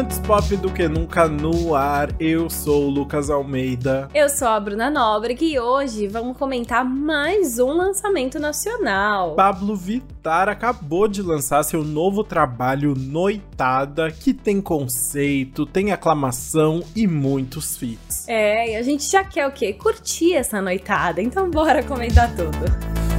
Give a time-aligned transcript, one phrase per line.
[0.00, 4.08] Antes pop do que nunca no ar, eu sou o Lucas Almeida.
[4.14, 9.34] Eu sou a Bruna Nóbrega e hoje vamos comentar mais um lançamento nacional.
[9.34, 17.06] Pablo Vittar acabou de lançar seu novo trabalho Noitada, que tem conceito, tem aclamação e
[17.06, 18.26] muitos feats.
[18.26, 19.74] É, e a gente já quer o quê?
[19.74, 22.64] Curtir essa noitada, então bora comentar tudo.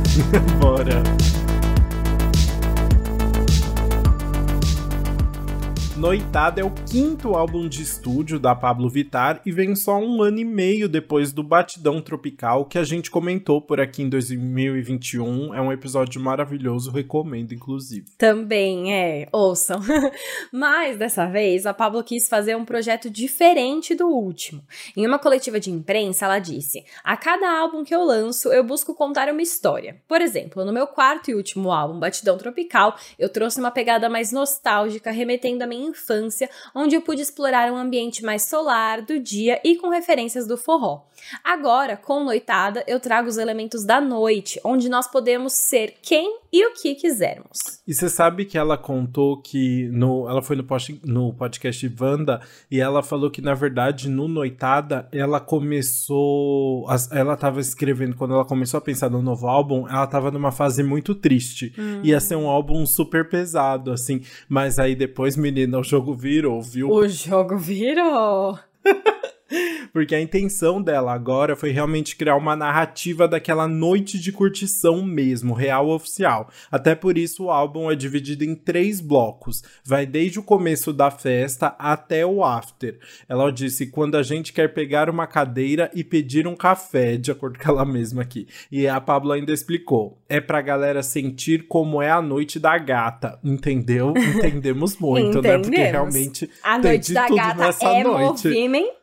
[0.60, 1.04] bora.
[6.02, 10.40] Noitada é o quinto álbum de estúdio da Pablo Vittar e vem só um ano
[10.40, 15.54] e meio depois do Batidão Tropical que a gente comentou por aqui em 2021.
[15.54, 18.08] É um episódio maravilhoso, recomendo inclusive.
[18.18, 19.80] Também é, ouçam.
[20.52, 24.64] Mas dessa vez a Pablo quis fazer um projeto diferente do último.
[24.98, 28.96] Em uma coletiva de imprensa, ela disse: "A cada álbum que eu lanço, eu busco
[28.96, 30.02] contar uma história.
[30.08, 34.32] Por exemplo, no meu quarto e último álbum, Batidão Tropical, eu trouxe uma pegada mais
[34.32, 39.62] nostálgica, remetendo a minha infância, onde eu pude explorar um ambiente mais solar, do dia
[39.64, 41.04] e com referências do forró.
[41.44, 46.66] Agora, com Noitada, eu trago os elementos da noite, onde nós podemos ser quem e
[46.68, 47.82] o que quisermos.
[47.88, 52.42] E você sabe que ela contou que no, ela foi no, post, no podcast Wanda
[52.70, 58.46] e ela falou que na verdade no Noitada ela começou, ela estava escrevendo quando ela
[58.46, 61.74] começou a pensar no novo álbum, ela estava numa fase muito triste.
[61.78, 62.02] Hum.
[62.04, 66.90] Ia ser um álbum super pesado assim, mas aí depois, menina, o jogo virou, viu?
[66.90, 68.60] O jogo virou.
[69.92, 75.54] Porque a intenção dela agora foi realmente criar uma narrativa daquela noite de curtição mesmo,
[75.54, 76.50] real oficial.
[76.72, 79.64] Até por isso o álbum é dividido em três blocos.
[79.84, 83.00] Vai desde o começo da festa até o after.
[83.28, 87.60] Ela disse quando a gente quer pegar uma cadeira e pedir um café, de acordo
[87.60, 88.48] com ela mesma aqui.
[88.72, 90.22] E a Pablo ainda explicou.
[90.30, 93.40] É pra galera sentir como é a noite da gata.
[93.44, 94.14] Entendeu?
[94.16, 95.58] Entendemos muito, né?
[95.58, 98.48] Porque realmente a noite da gata é noite.
[98.48, 99.02] movimentada.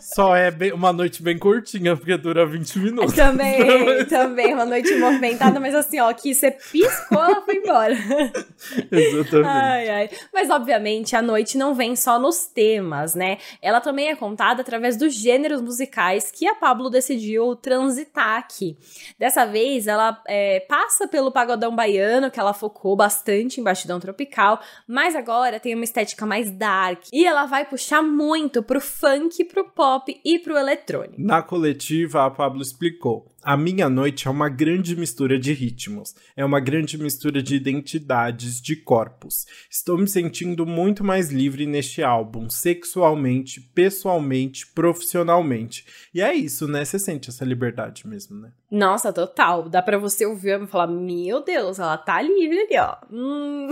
[0.00, 3.14] Só é bem, uma noite bem curtinha, porque dura 20 minutos.
[3.14, 7.94] Também, também, uma noite movimentada, mas assim, ó, que você piscou, ela foi embora.
[8.90, 9.46] Exatamente.
[9.46, 10.10] Ai, ai.
[10.32, 13.38] Mas, obviamente, a noite não vem só nos temas, né?
[13.60, 18.76] Ela também é contada através dos gêneros musicais que a Pablo decidiu transitar aqui.
[19.18, 24.60] Dessa vez, ela é, passa pelo pagodão baiano, que ela focou bastante em Bastidão Tropical,
[24.86, 27.04] mas agora tem uma estética mais dark.
[27.12, 31.14] E ela vai puxar muito pro funk funk, pro pop e pro eletrônico.
[31.18, 36.44] Na coletiva, a Pablo explicou: a minha noite é uma grande mistura de ritmos, é
[36.44, 39.46] uma grande mistura de identidades, de corpos.
[39.70, 45.86] Estou me sentindo muito mais livre neste álbum, sexualmente, pessoalmente, profissionalmente.
[46.14, 46.84] E é isso, né?
[46.84, 48.50] Você sente essa liberdade mesmo, né?
[48.70, 49.68] Nossa, total.
[49.68, 52.96] Dá para você ouvir e falar: Meu Deus, ela tá livre ali, ó.
[53.10, 53.68] Hum,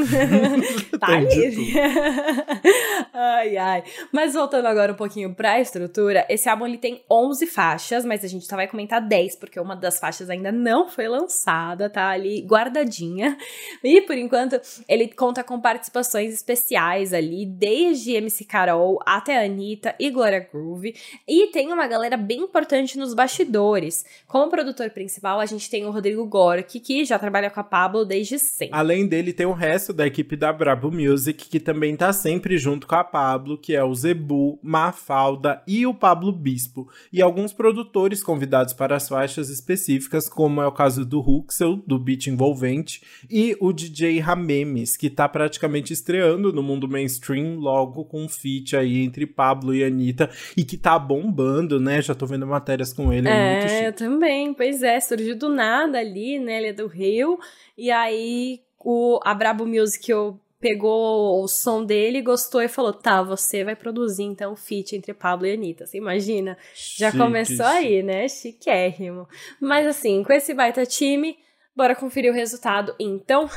[0.99, 1.73] tá livre.
[3.15, 3.85] ai, ai.
[4.12, 8.29] Mas voltando agora um pouquinho pra estrutura, esse álbum ele tem 11 faixas, mas a
[8.29, 12.09] gente só vai comentar 10, porque porque uma das faixas ainda não foi lançada, tá
[12.09, 13.37] ali guardadinha.
[13.83, 20.11] E por enquanto ele conta com participações especiais ali, desde MC Carol até Anitta e
[20.11, 20.95] Gloria Groove.
[21.27, 24.05] E tem uma galera bem importante nos bastidores.
[24.27, 28.05] Como produtor principal, a gente tem o Rodrigo Gork, que já trabalha com a Pablo
[28.05, 28.77] desde sempre.
[28.77, 32.87] Além dele, tem o resto da equipe da Brabo Music, que também tá sempre junto
[32.87, 36.89] com a Pablo, que é o Zebu, Mafalda e o Pablo Bispo.
[37.13, 41.99] E alguns produtores convidados para as faixas específicas, como é o caso do Huxel, do
[41.99, 48.25] beat envolvente, e o DJ Ramemes, que tá praticamente estreando no mundo mainstream, logo com
[48.25, 52.01] um feat aí entre Pablo e Anitta, e que tá bombando, né?
[52.03, 53.29] Já tô vendo matérias com ele.
[53.29, 56.59] É, é eu também, pois é, surgiu do nada ali, né?
[56.59, 57.39] Ele é do Rio,
[57.77, 63.23] e aí o, a Brabo Music eu pegou o som dele, gostou e falou: tá,
[63.23, 65.87] você vai produzir então o feat entre Pablo e Anitta.
[65.87, 66.57] Você imagina?
[66.75, 68.29] Já começou aí, né?
[68.29, 69.29] Chiquérrimo.
[69.61, 71.37] Mas assim, com esse baita time,
[71.77, 73.49] bora conferir o resultado então.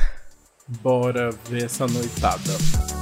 [0.80, 3.01] Bora ver essa noitada.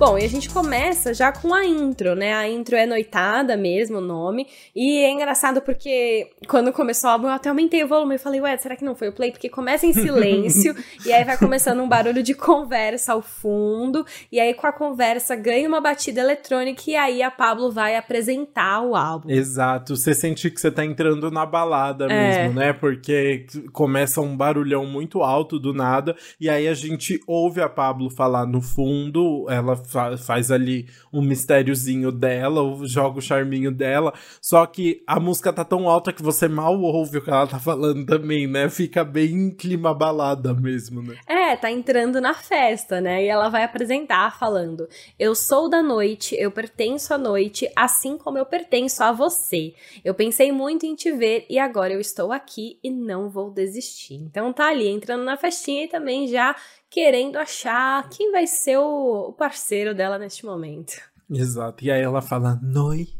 [0.00, 2.32] Bom, e a gente começa já com a intro, né?
[2.32, 4.46] A intro é noitada mesmo, o nome.
[4.74, 8.14] E é engraçado porque quando começou o álbum eu até aumentei o volume.
[8.14, 9.30] Eu falei, ué, será que não foi o play?
[9.30, 10.74] Porque começa em silêncio
[11.04, 14.06] e aí vai começando um barulho de conversa ao fundo.
[14.32, 18.80] E aí com a conversa ganha uma batida eletrônica e aí a Pablo vai apresentar
[18.80, 19.28] o álbum.
[19.28, 19.96] Exato.
[19.96, 22.08] Você sente que você tá entrando na balada é.
[22.08, 22.72] mesmo, né?
[22.72, 26.16] Porque começa um barulhão muito alto do nada.
[26.40, 31.20] E aí a gente ouve a Pablo falar no fundo, ela fa faz ali um
[31.20, 34.12] mistériozinho dela, joga o charminho dela.
[34.40, 37.58] Só que a música tá tão alta que você mal ouve o que ela tá
[37.58, 38.68] falando também, né?
[38.68, 41.16] Fica bem clima balada mesmo, né?
[41.26, 43.24] É, tá entrando na festa, né?
[43.24, 44.88] E ela vai apresentar falando:
[45.18, 49.74] Eu sou da noite, eu pertenço à noite, assim como eu pertenço a você.
[50.04, 54.14] Eu pensei muito em te ver e agora eu estou aqui e não vou desistir.
[54.14, 56.54] Então tá ali entrando na festinha e também já
[56.90, 61.00] querendo achar quem vai ser o parceiro dela neste momento.
[61.30, 61.84] Exato.
[61.84, 63.12] E aí ela fala: Noita.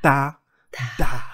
[0.00, 0.38] Tá.
[0.98, 1.32] Tá.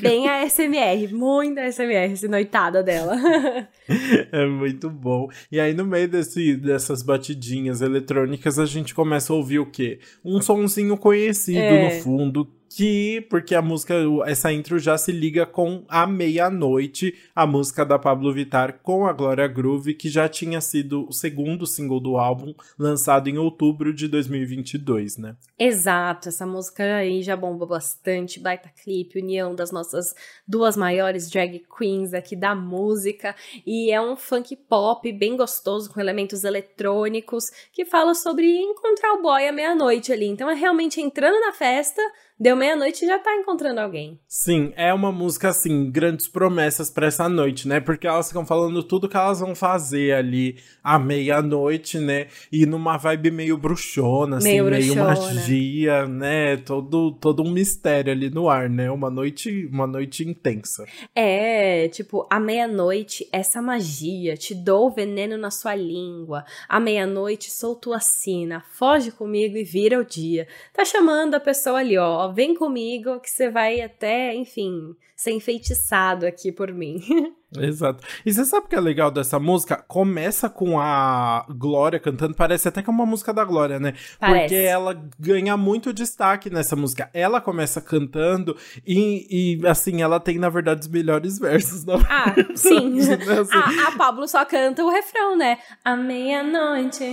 [0.00, 3.16] Bem a SMR, muito a SMR, essa noitada dela.
[4.32, 5.28] é muito bom.
[5.50, 10.00] E aí, no meio desse, dessas batidinhas eletrônicas, a gente começa a ouvir o quê?
[10.24, 11.84] Um sonzinho conhecido é.
[11.84, 13.94] no fundo, que porque a música,
[14.26, 19.12] essa intro já se liga com A Meia-Noite, a música da Pablo Vittar com a
[19.12, 24.06] Glória Groove, que já tinha sido o segundo single do álbum, lançado em outubro de
[24.06, 25.36] 2022, né?
[25.58, 30.14] Exato, essa música aí já bomba bastante, baita clipe, união das nossas
[30.46, 33.34] duas maiores drag queens aqui da música,
[33.66, 39.22] e é um funk pop bem gostoso, com elementos eletrônicos, que fala sobre encontrar o
[39.22, 40.26] boy à meia-noite ali.
[40.26, 42.00] Então é realmente entrando na festa
[42.40, 44.18] Deu meia-noite e já tá encontrando alguém.
[44.26, 47.80] Sim, é uma música, assim, grandes promessas para essa noite, né?
[47.80, 52.28] Porque elas ficam falando tudo que elas vão fazer ali à meia-noite, né?
[52.50, 56.56] E numa vibe meio bruxona, assim, meio, meio magia, né?
[56.56, 58.90] Todo, todo um mistério ali no ar, né?
[58.90, 60.86] Uma noite, uma noite intensa.
[61.14, 66.46] É, tipo, à meia-noite, essa magia, te dou veneno na sua língua.
[66.66, 70.48] À meia-noite, sou tua sina, foge comigo e vira o dia.
[70.72, 76.26] Tá chamando a pessoa ali, ó vem comigo que você vai até, enfim, ser enfeitiçado
[76.26, 77.00] aqui por mim.
[77.58, 78.04] Exato.
[78.24, 79.76] E você sabe o que é legal dessa música?
[79.88, 83.94] Começa com a Glória cantando, parece até que é uma música da Glória, né?
[84.20, 84.54] Parece.
[84.54, 87.10] Porque ela ganha muito destaque nessa música.
[87.12, 88.56] Ela começa cantando
[88.86, 91.84] e, e assim, ela tem, na verdade, os melhores versos.
[91.84, 92.90] Na ah, sim.
[92.90, 93.14] Né?
[93.14, 93.80] Assim.
[93.82, 95.58] A, a Pablo só canta o refrão, né?
[95.84, 97.04] A meia-noite.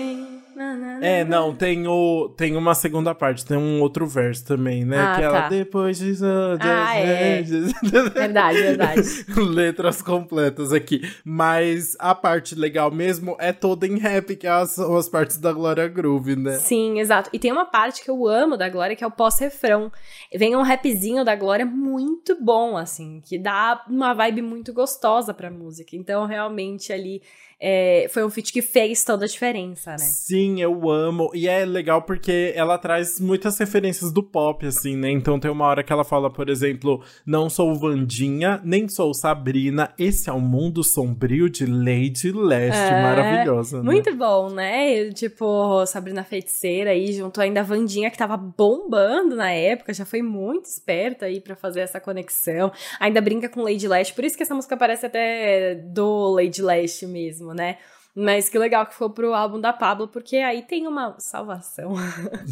[1.01, 4.99] É, não, tem, o, tem uma segunda parte, tem um outro verso também, né?
[4.99, 5.49] Ah, que ela, tá.
[5.49, 6.13] depois de...
[6.59, 7.41] Ah, é.
[8.13, 9.01] verdade, verdade.
[9.37, 11.01] Letras com completas aqui.
[11.23, 15.53] Mas a parte legal mesmo é toda em rap, que é são as partes da
[15.53, 16.57] Glória Groove, né?
[16.57, 17.29] Sim, exato.
[17.31, 19.91] E tem uma parte que eu amo da Glória, que é o pós-refrão.
[20.33, 25.51] Vem um rapzinho da Glória muito bom, assim, que dá uma vibe muito gostosa pra
[25.51, 25.95] música.
[25.95, 27.21] Então, realmente, ali
[27.59, 29.97] é, foi um feat que fez toda a diferença, né?
[29.97, 31.31] Sim, eu amo.
[31.33, 35.09] E é legal porque ela traz muitas referências do pop, assim, né?
[35.09, 39.91] Então tem uma hora que ela fala, por exemplo, não sou Vandinha, nem sou Sabrina,
[39.97, 42.77] esse é o mundo sombrio de Lady Leste.
[42.79, 43.83] É, Maravilhosa, né?
[43.83, 45.09] Muito bom, né?
[45.11, 50.21] Tipo, Sabrina Feiticeira aí, junto ainda a Vandinha, que tava bombando na época, já foi
[50.21, 52.71] muito esperta aí para fazer essa conexão.
[52.99, 57.07] Ainda brinca com Lady Leste, por isso que essa música parece até do Lady Leste
[57.07, 57.77] mesmo mesmo, né?
[58.19, 61.93] Mas que legal que ficou pro álbum da Pablo, porque aí tem uma salvação.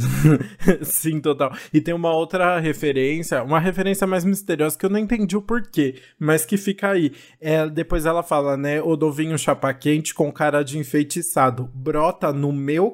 [0.83, 1.51] Sim, total.
[1.73, 5.95] E tem uma outra referência, uma referência mais misteriosa que eu não entendi o porquê,
[6.19, 7.13] mas que fica aí.
[7.41, 8.79] É, depois ela fala, né?
[8.79, 11.67] O dovinho chapa quente com cara de enfeitiçado.
[11.73, 12.93] Brota no meu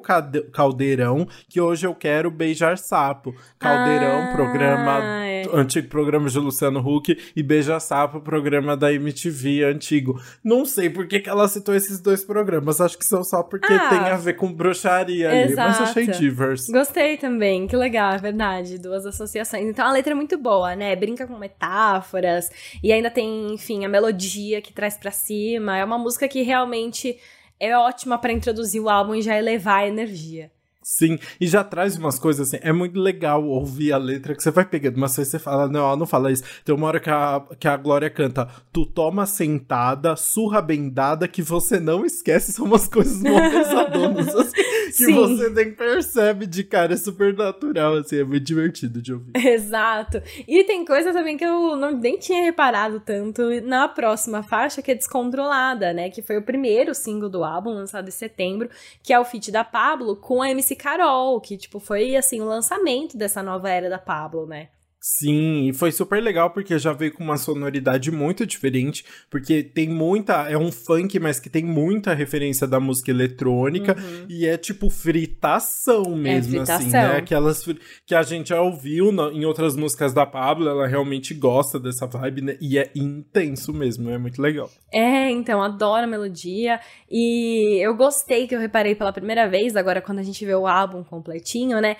[0.50, 3.34] caldeirão que hoje eu quero beijar sapo.
[3.58, 4.98] Caldeirão, ah, programa.
[5.02, 5.42] É.
[5.52, 10.18] Antigo programa de Luciano Huck e Beija Sapo, programa da MTV antigo.
[10.42, 13.42] Não sei por que, que ela citou esses dois programas mas acho que são só
[13.42, 15.54] porque ah, tem a ver com bruxaria ali.
[15.54, 16.68] Mas achei divers.
[16.68, 18.78] Gostei também, que legal, é verdade.
[18.78, 19.64] Duas associações.
[19.68, 20.94] Então a letra é muito boa, né?
[20.96, 22.50] Brinca com metáforas.
[22.82, 25.76] E ainda tem, enfim, a melodia que traz para cima.
[25.76, 27.18] É uma música que realmente
[27.58, 30.50] é ótima para introduzir o álbum e já elevar a energia.
[30.82, 32.58] Sim, e já traz umas coisas assim.
[32.60, 35.80] É muito legal ouvir a letra que você vai pegando, mas aí você fala, não,
[35.80, 36.42] ela não fala isso.
[36.64, 41.40] Tem uma hora que a, que a Glória canta: Tu toma sentada, surra bendada, que
[41.40, 42.52] você não esquece.
[42.52, 44.60] São umas coisas mó pesadonas, assim,
[44.96, 45.14] que Sim.
[45.14, 46.94] você nem percebe de cara.
[46.94, 49.32] É super natural, assim, é muito divertido de ouvir.
[49.36, 50.22] Exato.
[50.46, 54.90] E tem coisa também que eu não, nem tinha reparado tanto na próxima faixa, que
[54.90, 56.10] é Descontrolada, né?
[56.10, 58.68] Que foi o primeiro single do álbum, lançado em setembro,
[59.02, 62.44] que é o feat da Pablo com a MC Carol, que, tipo, foi, assim, o
[62.44, 64.68] lançamento dessa nova era da Pablo, né?
[65.04, 69.88] Sim, e foi super legal porque já veio com uma sonoridade muito diferente, porque tem
[69.88, 74.26] muita, é um funk, mas que tem muita referência da música eletrônica uhum.
[74.28, 76.76] e é tipo fritação é mesmo, é, fritação.
[76.76, 77.16] assim, né?
[77.16, 77.64] Aquelas
[78.06, 82.42] que a gente já ouviu em outras músicas da Pablo, ela realmente gosta dessa vibe,
[82.42, 82.56] né?
[82.60, 84.70] E é intenso mesmo, é muito legal.
[84.92, 86.78] É, então, adoro a melodia
[87.10, 90.64] e eu gostei que eu reparei pela primeira vez, agora quando a gente vê o
[90.64, 91.96] álbum completinho, né?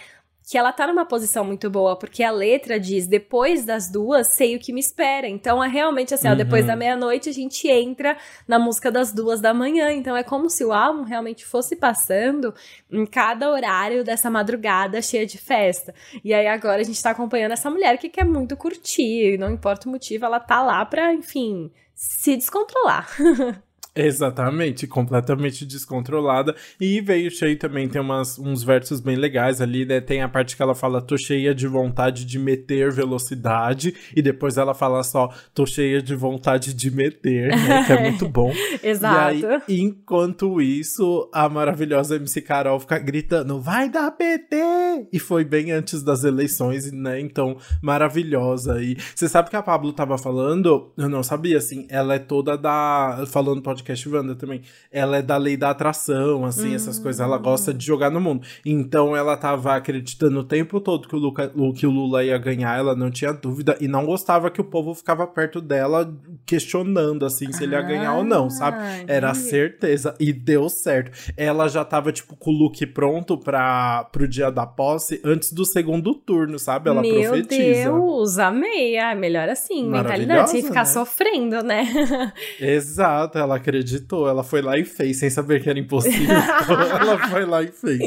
[0.49, 4.57] Que ela tá numa posição muito boa, porque a letra diz: depois das duas, sei
[4.57, 5.29] o que me espera.
[5.29, 6.35] Então é realmente assim, uhum.
[6.35, 9.93] ó, depois da meia-noite a gente entra na música das duas da manhã.
[9.93, 12.55] Então é como se o álbum realmente fosse passando
[12.91, 15.95] em cada horário dessa madrugada cheia de festa.
[16.25, 19.89] E aí agora a gente tá acompanhando essa mulher que quer muito curtir, não importa
[19.89, 23.09] o motivo, ela tá lá pra, enfim, se descontrolar.
[23.95, 26.55] Exatamente, completamente descontrolada.
[26.81, 30.01] E veio cheio também, tem umas, uns versos bem legais ali, né?
[30.01, 34.57] Tem a parte que ela fala, tô cheia de vontade de meter velocidade, e depois
[34.57, 37.85] ela fala só, tô cheia de vontade de meter, né?
[37.85, 38.53] Que é muito bom.
[38.83, 39.13] Exato.
[39.43, 45.09] E aí, enquanto isso, a maravilhosa MC Carol fica gritando, vai dar PT!
[45.13, 47.21] E foi bem antes das eleições, né?
[47.21, 48.83] Então, maravilhosa.
[48.83, 52.57] E você sabe que a Pablo tava falando, eu não sabia, assim, ela é toda
[52.57, 53.25] da.
[53.27, 54.63] Falando pode podcast Wanda também.
[54.91, 57.21] Ela é da lei da atração, assim, essas coisas.
[57.21, 58.47] Ela gosta de jogar no mundo.
[58.65, 62.79] Então ela tava acreditando o tempo todo que o, Luca, que o Lula ia ganhar,
[62.79, 63.77] ela não tinha dúvida.
[63.81, 66.13] E não gostava que o povo ficava perto dela
[66.47, 68.79] questionando, assim, se ele ia ganhar ou não, sabe?
[69.07, 70.15] Era certeza.
[70.21, 71.33] E deu certo.
[71.37, 75.65] Ela já tava, tipo, com o look pronto para pro dia da posse antes do
[75.65, 76.89] segundo turno, sabe?
[76.91, 77.91] Ela Meu profetiza.
[77.91, 78.99] Meu Deus, amei.
[78.99, 80.85] Ah, melhor assim, mentalidade, sem ficar né?
[80.85, 82.33] sofrendo, né?
[82.61, 86.37] Exato, ela acredita acreditou, ela foi lá e fez, sem saber que era impossível.
[86.69, 87.99] ela foi lá e fez.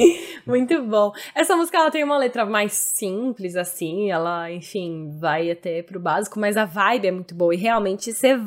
[0.45, 1.11] Muito bom.
[1.33, 6.39] Essa música ela tem uma letra mais simples, assim, ela, enfim, vai até pro básico,
[6.39, 7.53] mas a vibe é muito boa.
[7.53, 8.39] E realmente você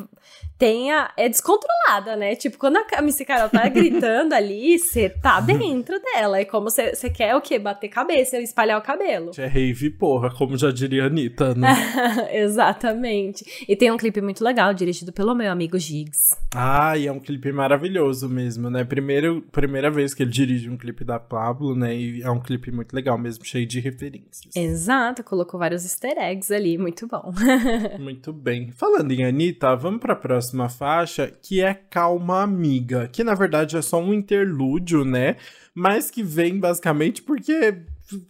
[0.59, 2.35] tenha é descontrolada, né?
[2.35, 6.41] Tipo, quando a Missy Carol tá gritando ali, você tá dentro dela.
[6.41, 7.59] É como você quer o quê?
[7.59, 9.31] Bater cabeça, espalhar o cabelo.
[9.39, 11.69] É rave, porra, como já diria a Anitta, né?
[12.33, 13.65] Exatamente.
[13.69, 16.37] E tem um clipe muito legal, dirigido pelo meu amigo Giggs.
[16.55, 18.85] Ah, e é um clipe maravilhoso mesmo, né?
[18.85, 21.95] Primeiro, primeira vez que ele dirige um clipe da Pablo, né?
[21.95, 24.57] E é um clipe muito legal mesmo, cheio de referências.
[24.57, 27.33] Exato, colocou vários easter eggs ali, muito bom.
[28.01, 28.73] muito bem.
[28.73, 33.77] Falando em Anitta, vamos pra próxima próxima faixa, que é Calma Amiga, que na verdade
[33.77, 35.37] é só um interlúdio, né?
[35.75, 37.83] Mas que vem basicamente porque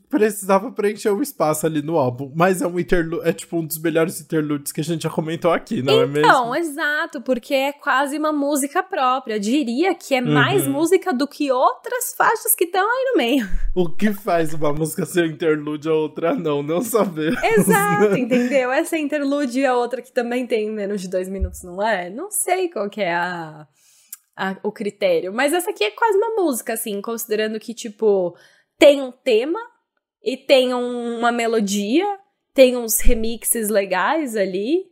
[0.09, 2.33] precisava preencher o espaço ali no álbum.
[2.35, 5.53] Mas é um interlúdio, é tipo um dos melhores interlúdios que a gente já comentou
[5.53, 6.29] aqui, não então, é mesmo?
[6.29, 9.35] Então, exato, porque é quase uma música própria.
[9.35, 10.73] Eu diria que é mais uhum.
[10.73, 13.49] música do que outras faixas que estão aí no meio.
[13.75, 17.33] O que faz uma música ser interlúdio a outra não, não saber.
[17.45, 18.73] Exato, entendeu?
[18.73, 22.11] Essa é interlúdio e a outra que também tem menos de dois minutos, não é?
[22.11, 23.67] Não sei qual que é a,
[24.37, 25.33] a, o critério.
[25.33, 28.37] Mas essa aqui é quase uma música, assim, considerando que, tipo
[28.79, 29.59] tem um tema
[30.23, 32.07] e tem um, uma melodia,
[32.55, 34.85] tem uns remixes legais ali.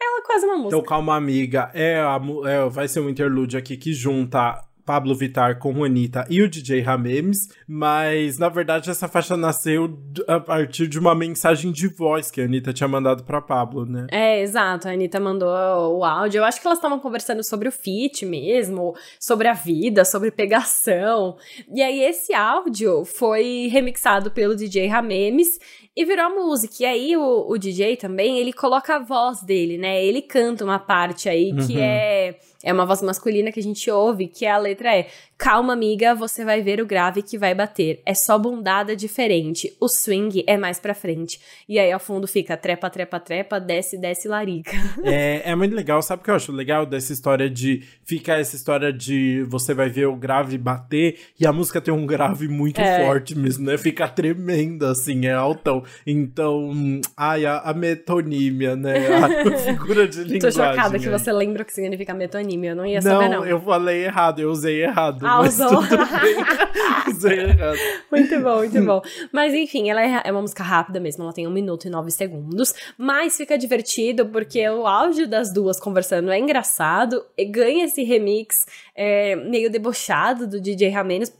[0.00, 0.76] Ela é quase uma música.
[0.76, 1.70] Então, calma, amiga.
[1.74, 6.40] É, a, é, vai ser um interlúdio aqui que junta Pablo Vittar com Anitta e
[6.40, 11.88] o DJ Ramemes, mas na verdade essa faixa nasceu a partir de uma mensagem de
[11.88, 14.06] voz que a Anitta tinha mandado para Pablo, né?
[14.10, 14.88] É, exato.
[14.88, 15.50] A Anitta mandou
[15.98, 16.38] o áudio.
[16.38, 21.36] Eu acho que elas estavam conversando sobre o feat mesmo, sobre a vida, sobre pegação.
[21.70, 25.58] E aí esse áudio foi remixado pelo DJ Ramemes
[25.98, 26.76] e virou a música.
[26.78, 30.04] E aí o, o DJ também, ele coloca a voz dele, né?
[30.04, 31.82] Ele canta uma parte aí que uhum.
[31.82, 36.16] é é uma voz masculina que a gente ouve, que a letra é Calma, amiga,
[36.16, 38.02] você vai ver o grave que vai bater.
[38.04, 39.72] É só bundada diferente.
[39.80, 41.40] O swing é mais pra frente.
[41.68, 44.72] E aí ao fundo fica trepa, trepa, trepa, desce, desce, larica.
[45.04, 46.02] É, é muito legal.
[46.02, 47.84] Sabe o que eu acho legal dessa história de.
[48.04, 52.04] Fica essa história de você vai ver o grave bater e a música tem um
[52.04, 53.06] grave muito é.
[53.06, 53.78] forte mesmo, né?
[53.78, 55.84] Fica tremenda, assim, é altão.
[56.06, 56.72] Então,
[57.16, 58.94] ai, a, a metonímia, né?
[59.08, 60.40] A figura de linguagem.
[60.40, 61.02] Tô chocada aí.
[61.02, 62.70] que você lembra o que significa metonímia.
[62.70, 63.40] Eu não ia saber, não.
[63.40, 65.26] Não, eu falei errado, eu usei errado.
[65.26, 65.80] Ah, usou.
[67.08, 67.78] usei errado.
[68.10, 69.02] Muito bom, muito bom.
[69.32, 72.10] Mas enfim, ela é, é uma música rápida mesmo, ela tem um minuto e nove
[72.10, 72.74] segundos.
[72.96, 78.66] Mas fica divertido porque o áudio das duas conversando é engraçado, e ganha esse remix
[78.94, 81.32] é, meio debochado do DJ Ramemes,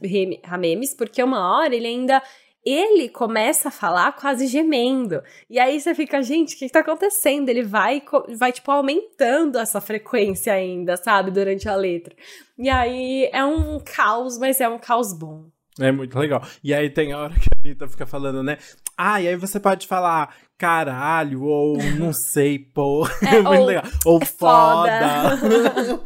[0.43, 2.21] Ramemes, porque uma hora ele ainda
[2.65, 5.21] ele começa a falar quase gemendo.
[5.49, 7.49] E aí você fica, gente, o que, que tá acontecendo?
[7.49, 8.01] Ele vai,
[8.37, 12.15] vai, tipo, aumentando essa frequência ainda, sabe, durante a letra.
[12.57, 15.49] E aí é um caos, mas é um caos bom.
[15.79, 16.41] É muito legal.
[16.61, 18.57] E aí tem a hora que a Anitta fica falando, né?
[19.01, 23.07] Ah, e aí você pode falar caralho, ou não sei, pô.
[23.29, 23.83] É, é muito ou, legal.
[24.05, 25.37] Ou é foda.
[25.37, 26.01] foda.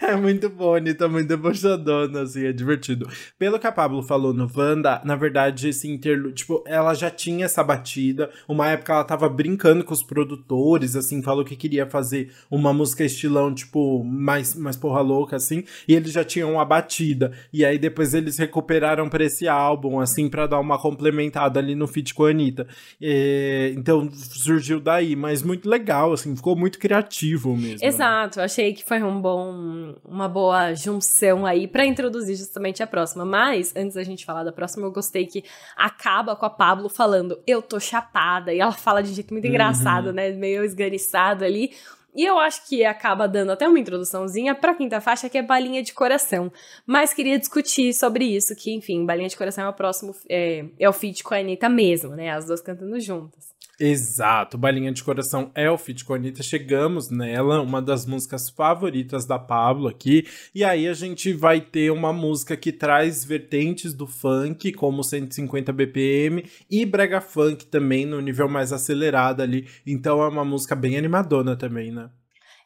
[0.02, 3.08] é muito bom, Anitta, muito debochadona, assim, é divertido.
[3.38, 7.44] Pelo que a Pablo falou no Wanda, na verdade, esse interlude, tipo, ela já tinha
[7.44, 8.28] essa batida.
[8.48, 13.04] Uma época ela tava brincando com os produtores, assim, falou que queria fazer uma música
[13.04, 17.32] estilão, tipo, mais, mais porra louca, assim, e eles já tinham uma batida.
[17.52, 21.86] E aí depois eles recuperaram pra esse álbum, assim, para dar uma complementada ali no
[21.86, 22.66] feat com a Anitta.
[23.00, 27.78] E, então surgiu daí, mas muito legal, assim, ficou muito criativo mesmo.
[27.80, 27.86] Né?
[27.86, 28.44] Exato, né?
[28.44, 33.24] achei que foi um bom, uma boa junção aí para introduzir justamente a próxima.
[33.24, 35.44] Mas antes da gente falar da próxima, eu gostei que
[35.76, 39.50] acaba com a Pablo falando: "Eu tô chapada", e ela fala de jeito muito uhum.
[39.50, 41.70] engraçado, né, meio esganiçado ali.
[42.14, 45.82] E eu acho que acaba dando até uma introduçãozinha pra quinta faixa, que é Balinha
[45.82, 46.50] de Coração.
[46.86, 50.88] Mas queria discutir sobre isso, que, enfim, Balinha de Coração é o próximo, é, é
[50.88, 52.30] o feat com a Anitta mesmo, né?
[52.30, 53.57] As duas cantando juntas.
[53.80, 56.42] Exato, Balinha de Coração é o feat com a Anitta.
[56.42, 60.26] Chegamos nela, uma das músicas favoritas da Pablo aqui.
[60.52, 65.72] E aí a gente vai ter uma música que traz vertentes do funk, como 150
[65.72, 69.68] BPM, e brega funk também, no nível mais acelerado ali.
[69.86, 72.10] Então é uma música bem animadona também, né?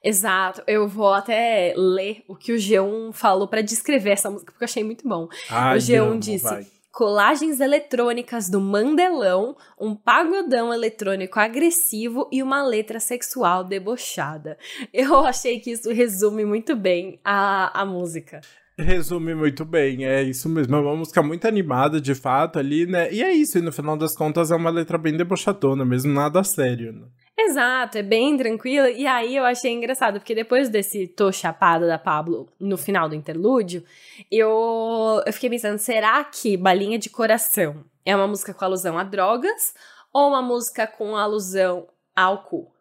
[0.02, 0.62] Exato.
[0.66, 4.68] Eu vou até ler o que o G1 falou para descrever essa música, porque eu
[4.68, 5.28] achei muito bom.
[5.50, 6.44] Ai, o G1 não, disse.
[6.44, 14.58] Vai colagens eletrônicas do Mandelão, um pagodão eletrônico agressivo e uma letra sexual debochada.
[14.92, 18.42] Eu achei que isso resume muito bem a, a música.
[18.78, 20.76] Resume muito bem, é isso mesmo.
[20.76, 23.12] É uma música muito animada, de fato, ali, né?
[23.12, 26.42] E é isso, e no final das contas é uma letra bem debochadona, mesmo nada
[26.44, 27.06] sério, né?
[27.44, 28.90] Exato, é bem tranquila.
[28.90, 33.14] E aí eu achei engraçado, porque depois desse Tô Chapada da Pablo, no final do
[33.14, 33.84] interlúdio,
[34.30, 39.04] eu, eu fiquei pensando, será que Balinha de Coração é uma música com alusão a
[39.04, 39.74] drogas
[40.12, 42.72] ou uma música com alusão ao álcool?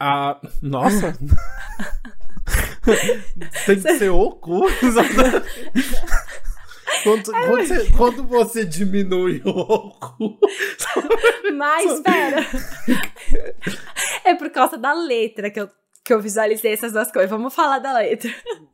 [0.00, 1.12] Ah, nossa!
[3.66, 4.66] Tem que ser o cu?
[7.02, 10.38] Quando, quando, você, quando, você, diminui o cu.
[11.54, 12.46] Mas, espera.
[14.24, 15.70] É por causa da letra que eu,
[16.04, 17.30] que eu visualizei essas duas coisas.
[17.30, 18.30] Vamos falar da letra.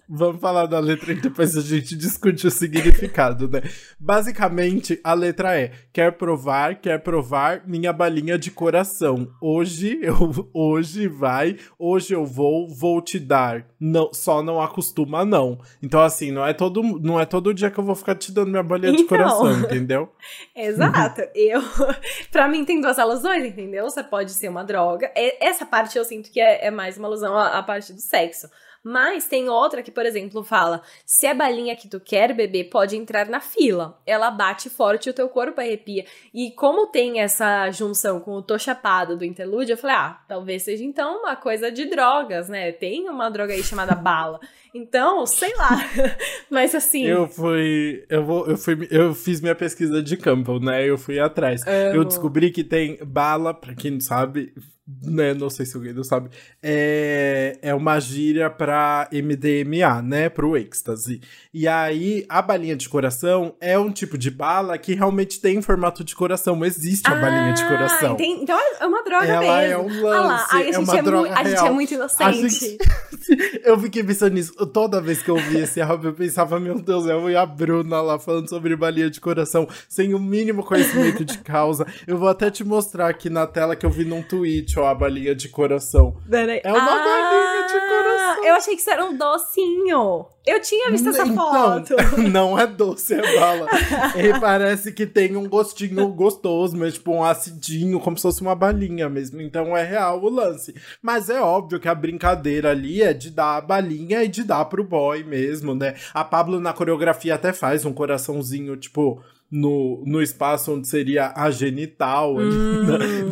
[0.08, 3.62] Vamos falar da letra e depois a gente discute o significado, né?
[3.98, 9.28] Basicamente, a letra é: quer provar, quer provar minha balinha de coração.
[9.40, 10.14] Hoje eu
[10.52, 13.66] hoje vai, hoje eu vou, vou te dar.
[13.80, 15.58] Não, só não acostuma não.
[15.82, 18.50] Então assim, não é todo não é todo dia que eu vou ficar te dando
[18.50, 20.12] minha balinha então, de coração, entendeu?
[20.54, 21.22] Exato.
[21.34, 21.62] eu
[22.30, 23.84] para mim tem duas alusões, entendeu?
[23.84, 25.10] Você pode ser uma droga.
[25.40, 28.48] Essa parte eu sinto que é, é mais uma alusão à, à parte do sexo.
[28.84, 32.94] Mas tem outra que, por exemplo, fala: se é balinha que tu quer beber, pode
[32.94, 33.98] entrar na fila.
[34.06, 36.04] Ela bate forte e o teu corpo arrepia.
[36.34, 40.64] E como tem essa junção com o tô chapado do interlúdio, eu falei: ah, talvez
[40.64, 42.72] seja então uma coisa de drogas, né?
[42.72, 44.38] Tem uma droga aí chamada bala.
[44.74, 45.78] Então, sei lá.
[46.50, 47.06] Mas assim.
[47.06, 48.04] Eu fui.
[48.08, 50.84] Eu, vou, eu, fui, eu fiz minha pesquisa de campo, né?
[50.84, 51.62] Eu fui atrás.
[51.66, 51.96] Amo.
[51.96, 54.52] Eu descobri que tem bala, pra quem não sabe,
[54.86, 56.28] né, não sei se alguém não sabe,
[56.62, 61.22] é, é uma gíria para MDMA, né, pro êxtase.
[61.54, 66.04] E aí, a balinha de coração é um tipo de bala que realmente tem formato
[66.04, 68.16] de coração, existe a ah, balinha de ah, coração.
[68.16, 69.72] Tem, então é uma droga Ela mesmo.
[69.72, 72.48] é um lance, ah lá, a é uma é droga A gente é muito inocente.
[72.50, 72.78] Gente,
[73.64, 77.06] eu fiquei pensando nisso, toda vez que eu vi esse álbum, eu pensava, meu Deus,
[77.06, 81.38] eu e a Bruna lá falando sobre balinha de coração, sem o mínimo conhecimento de
[81.38, 81.86] causa.
[82.06, 84.94] Eu vou até te mostrar aqui na tela que eu vi num tweet ó, a
[84.94, 86.16] balinha de coração.
[86.30, 88.44] É uma ah, balinha de coração.
[88.44, 90.26] Eu achei que isso era um docinho.
[90.46, 91.96] Eu tinha visto essa então, foto.
[92.30, 93.66] Não é doce, é bala.
[94.14, 98.54] e parece que tem um gostinho gostoso, mas tipo um acidinho, como se fosse uma
[98.54, 99.40] balinha mesmo.
[99.40, 100.74] Então é real o lance.
[101.00, 104.66] Mas é óbvio que a brincadeira ali é de dar a balinha e de dar
[104.66, 105.94] pro boy mesmo, né?
[106.12, 109.22] A Pablo na coreografia até faz um coraçãozinho, tipo,
[109.54, 112.82] no, no espaço onde seria a genital, hum.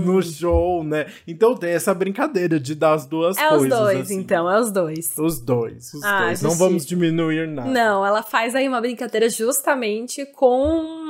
[0.07, 1.07] no show, né?
[1.27, 3.71] Então tem essa brincadeira de dar as duas é coisas.
[3.71, 4.21] É os dois, assim.
[4.21, 5.19] então, é os dois.
[5.19, 6.41] Os dois, os ah, dois.
[6.41, 7.69] Não vamos diminuir nada.
[7.69, 11.02] Não, ela faz aí uma brincadeira justamente com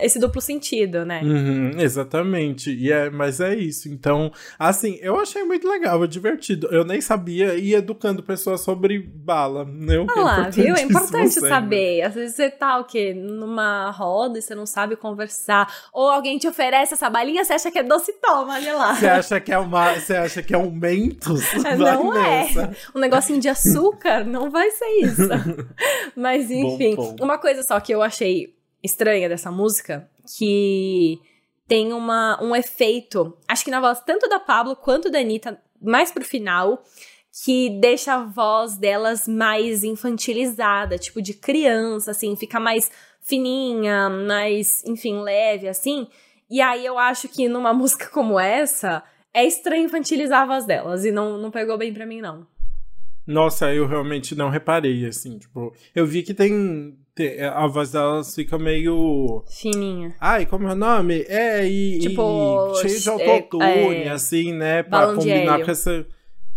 [0.00, 1.20] esse duplo sentido, né?
[1.22, 2.74] Uhum, exatamente.
[2.74, 3.88] E é, mas é isso.
[3.88, 6.68] Então, assim, eu achei muito legal, divertido.
[6.70, 9.64] Eu nem sabia e educando pessoas sobre bala.
[9.64, 9.94] Né?
[10.16, 10.74] Ah lá, viu?
[10.74, 12.02] É importante saber.
[12.02, 13.14] Às vezes você tá o quê?
[13.14, 15.72] Numa roda e você não sabe conversar.
[15.92, 18.94] Ou alguém te oferece essa balinha, você acha que é doce, toma, olha lá.
[18.94, 19.94] Você acha que é uma.
[19.94, 21.42] Você acha que é um mentos?
[21.78, 22.48] Não é.
[22.94, 25.28] Um negocinho de açúcar, não vai ser isso.
[26.16, 31.20] Mas enfim, uma coisa só que eu achei estranha dessa música, que
[31.66, 36.10] tem uma, um efeito, acho que na voz tanto da Pablo quanto da Anitta, mais
[36.10, 36.82] pro final,
[37.44, 44.82] que deixa a voz delas mais infantilizada, tipo de criança, assim, fica mais fininha, mais,
[44.84, 46.08] enfim, leve, assim.
[46.50, 51.04] E aí eu acho que numa música como essa, é estranho infantilizar a voz delas,
[51.04, 52.46] e não, não pegou bem pra mim, não.
[53.26, 57.07] Nossa, eu realmente não reparei, assim, tipo, eu vi que tem, tem
[57.54, 59.44] a voz delas fica meio...
[59.48, 60.14] Fininha.
[60.20, 61.24] Ai, como é o nome?
[61.28, 65.70] É, e, tipo, e cheio de é, autotune, é, é, assim, né, pra combinar com
[65.70, 66.06] essa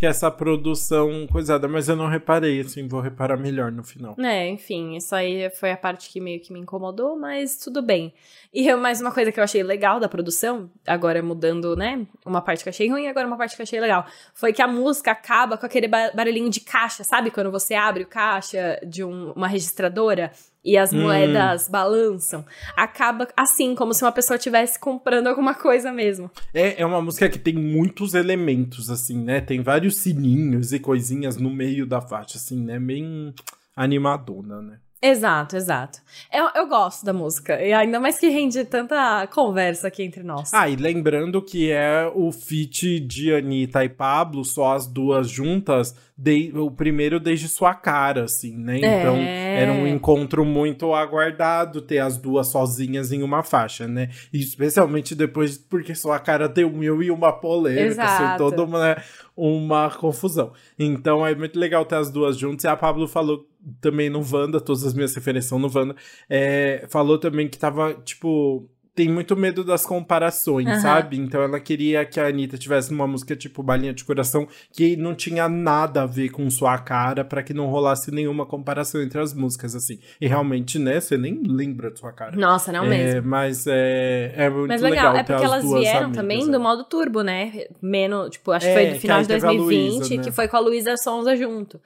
[0.02, 4.16] que essa produção coisada, mas eu não reparei, assim, vou reparar melhor no final.
[4.20, 8.12] É, enfim, isso aí foi a parte que meio que me incomodou, mas tudo bem.
[8.54, 12.42] E eu, mais uma coisa que eu achei legal da produção, agora mudando, né, uma
[12.42, 14.68] parte que eu achei ruim, agora uma parte que eu achei legal, foi que a
[14.68, 17.32] música acaba com aquele barulhinho de caixa, sabe?
[17.32, 20.34] Quando você abre o caixa de um, uma registradora
[20.66, 21.04] e as hum.
[21.04, 22.46] moedas balançam.
[22.76, 26.30] Acaba assim, como se uma pessoa estivesse comprando alguma coisa mesmo.
[26.54, 29.40] É, é uma música que tem muitos elementos, assim, né?
[29.40, 32.78] Tem vários sininhos e coisinhas no meio da faixa, assim, né?
[32.78, 33.34] Bem
[33.76, 34.80] animadona, né?
[35.04, 36.00] Exato, exato.
[36.32, 40.54] Eu, eu gosto da música, e ainda mais que rende tanta conversa aqui entre nós.
[40.54, 45.96] Ah, e lembrando que é o feat de Anitta e Pablo, só as duas juntas,
[46.16, 48.78] de, o primeiro desde sua cara, assim, né?
[48.78, 49.64] Então é.
[49.64, 54.10] era um encontro muito aguardado ter as duas sozinhas em uma faixa, né?
[54.32, 59.02] E especialmente depois, porque sua cara deu mil e uma polêmica, assim, toda uma,
[59.36, 60.54] uma confusão.
[60.78, 64.60] Então é muito legal ter as duas juntas, e a Pablo falou também no Wanda,
[64.60, 65.96] todas as minhas referências são no Wanda,
[66.30, 70.80] é, falou também que tava, tipo, tem muito medo das comparações, uhum.
[70.82, 71.18] sabe?
[71.18, 75.16] Então ela queria que a Anitta tivesse uma música tipo Balinha de Coração que não
[75.16, 79.34] tinha nada a ver com sua cara para que não rolasse nenhuma comparação entre as
[79.34, 80.00] músicas, assim.
[80.20, 82.36] E realmente, né, você nem lembra de sua cara.
[82.36, 83.30] Nossa, não é, mesmo.
[83.30, 85.16] Mas é, é muito mas legal.
[85.16, 86.52] é porque elas vieram amigas, também é.
[86.52, 87.66] do modo turbo, né?
[87.82, 90.24] Menos, tipo, acho que foi do é, final de 2020, Luísa, né?
[90.24, 91.80] que foi com a Luísa Sonza junto.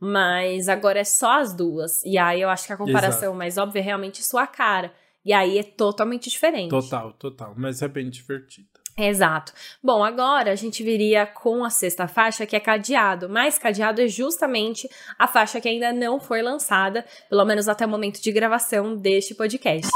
[0.00, 2.02] Mas agora é só as duas.
[2.04, 3.38] E aí eu acho que a comparação Exato.
[3.38, 4.92] mais óbvia é realmente sua cara.
[5.24, 6.70] E aí é totalmente diferente.
[6.70, 7.54] Total, total.
[7.56, 8.68] Mas é bem divertido.
[8.96, 9.52] Exato.
[9.82, 13.28] Bom, agora a gente viria com a sexta faixa, que é cadeado.
[13.28, 17.88] Mas cadeado é justamente a faixa que ainda não foi lançada, pelo menos até o
[17.88, 19.88] momento de gravação deste podcast.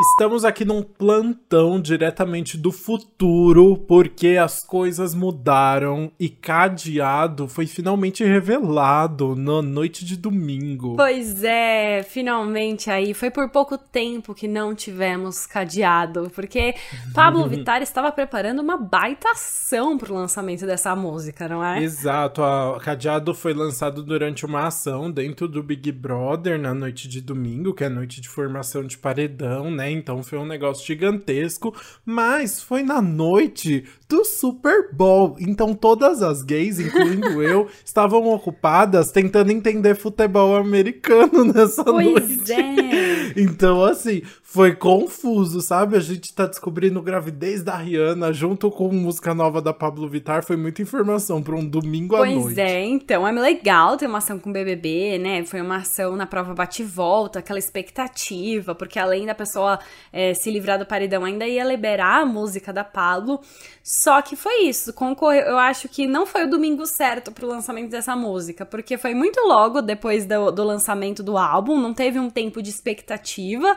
[0.00, 8.24] Estamos aqui num plantão diretamente do futuro, porque as coisas mudaram e Cadeado foi finalmente
[8.24, 10.96] revelado na noite de domingo.
[10.96, 13.12] Pois é, finalmente aí.
[13.12, 16.74] Foi por pouco tempo que não tivemos Cadeado, porque
[17.12, 21.82] Pablo Vittar estava preparando uma baita ação pro lançamento dessa música, não é?
[21.82, 27.20] Exato, a Cadeado foi lançado durante uma ação dentro do Big Brother na noite de
[27.20, 29.89] domingo, que é a noite de formação de paredão, né?
[29.90, 31.74] Então foi um negócio gigantesco,
[32.04, 35.36] mas foi na noite do Super Bowl.
[35.38, 42.52] Então todas as gays, incluindo eu, estavam ocupadas tentando entender futebol americano nessa pois noite.
[42.52, 43.32] É.
[43.36, 45.96] então assim, foi confuso, sabe?
[45.96, 50.56] A gente tá descobrindo gravidez da Rihanna junto com música nova da Pablo Vittar, foi
[50.56, 52.54] muita informação para um domingo pois à noite.
[52.56, 55.44] Pois é, então é legal ter uma ação com o BBB, né?
[55.44, 59.78] Foi uma ação na prova bate-volta, aquela expectativa, porque além da pessoa
[60.12, 63.40] é, se livrar do paredão, ainda ia liberar a música da Pablo.
[63.84, 65.42] Só que foi isso, concorreu.
[65.42, 69.40] Eu acho que não foi o domingo certo pro lançamento dessa música, porque foi muito
[69.46, 73.76] logo depois do, do lançamento do álbum, não teve um tempo de expectativa.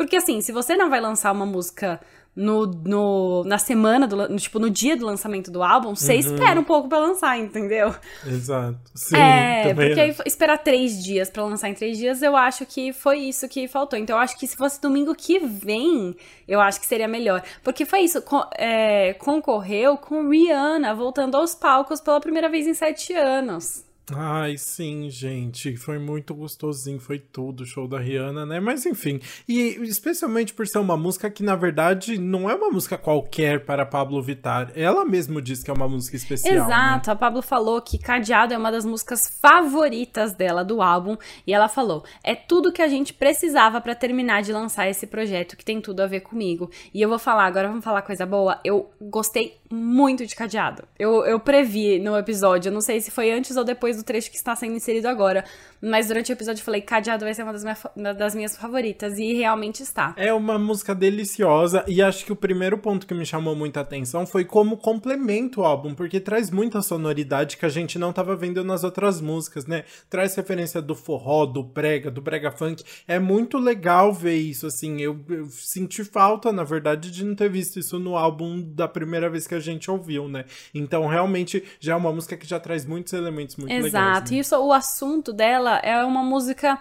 [0.00, 2.00] Porque assim, se você não vai lançar uma música
[2.34, 6.20] no, no, na semana, do, no, tipo, no dia do lançamento do álbum, você uhum.
[6.20, 7.94] espera um pouco pra lançar, entendeu?
[8.26, 8.78] Exato.
[8.94, 12.94] Sim, é, porque aí esperar três dias para lançar em três dias, eu acho que
[12.94, 13.98] foi isso que faltou.
[13.98, 16.16] Então, eu acho que se fosse domingo que vem,
[16.48, 17.42] eu acho que seria melhor.
[17.62, 18.24] Porque foi isso,
[18.56, 23.84] é, concorreu com Rihanna voltando aos palcos pela primeira vez em sete anos.
[24.14, 25.76] Ai, sim, gente.
[25.76, 28.60] Foi muito gostosinho, foi tudo o show da Rihanna, né?
[28.60, 29.20] Mas enfim.
[29.48, 33.86] E especialmente por ser uma música que, na verdade, não é uma música qualquer para
[33.86, 34.72] Pablo Vittar.
[34.74, 36.54] Ela mesmo disse que é uma música especial.
[36.54, 36.60] Né?
[36.60, 37.12] Exato, né?
[37.14, 41.16] a Pablo falou que Cadeado é uma das músicas favoritas dela do álbum.
[41.46, 45.56] E ela falou: é tudo que a gente precisava para terminar de lançar esse projeto
[45.56, 46.70] que tem tudo a ver comigo.
[46.92, 48.58] E eu vou falar, agora vamos falar coisa boa.
[48.64, 50.82] Eu gostei muito de Cadeado.
[50.98, 54.30] Eu, eu previ no episódio, eu não sei se foi antes ou depois do trecho
[54.30, 55.44] que está sendo inserido agora.
[55.80, 59.18] Mas durante o episódio eu falei, Cadeado vai ser uma das, minha, das minhas favoritas.
[59.18, 60.14] E realmente está.
[60.16, 61.84] É uma música deliciosa.
[61.86, 65.64] E acho que o primeiro ponto que me chamou muita atenção foi como complementa o
[65.64, 69.84] álbum, porque traz muita sonoridade que a gente não estava vendo nas outras músicas, né?
[70.08, 72.84] Traz referência do forró, do brega, do brega funk.
[73.06, 75.00] É muito legal ver isso, assim.
[75.00, 79.28] Eu, eu senti falta, na verdade, de não ter visto isso no álbum da primeira
[79.30, 80.44] vez que a gente ouviu, né?
[80.74, 84.30] Então, realmente, já é uma música que já traz muitos elementos muito Exato.
[84.32, 84.50] legais.
[84.50, 84.58] Né?
[84.58, 86.78] O assunto dela é uma música.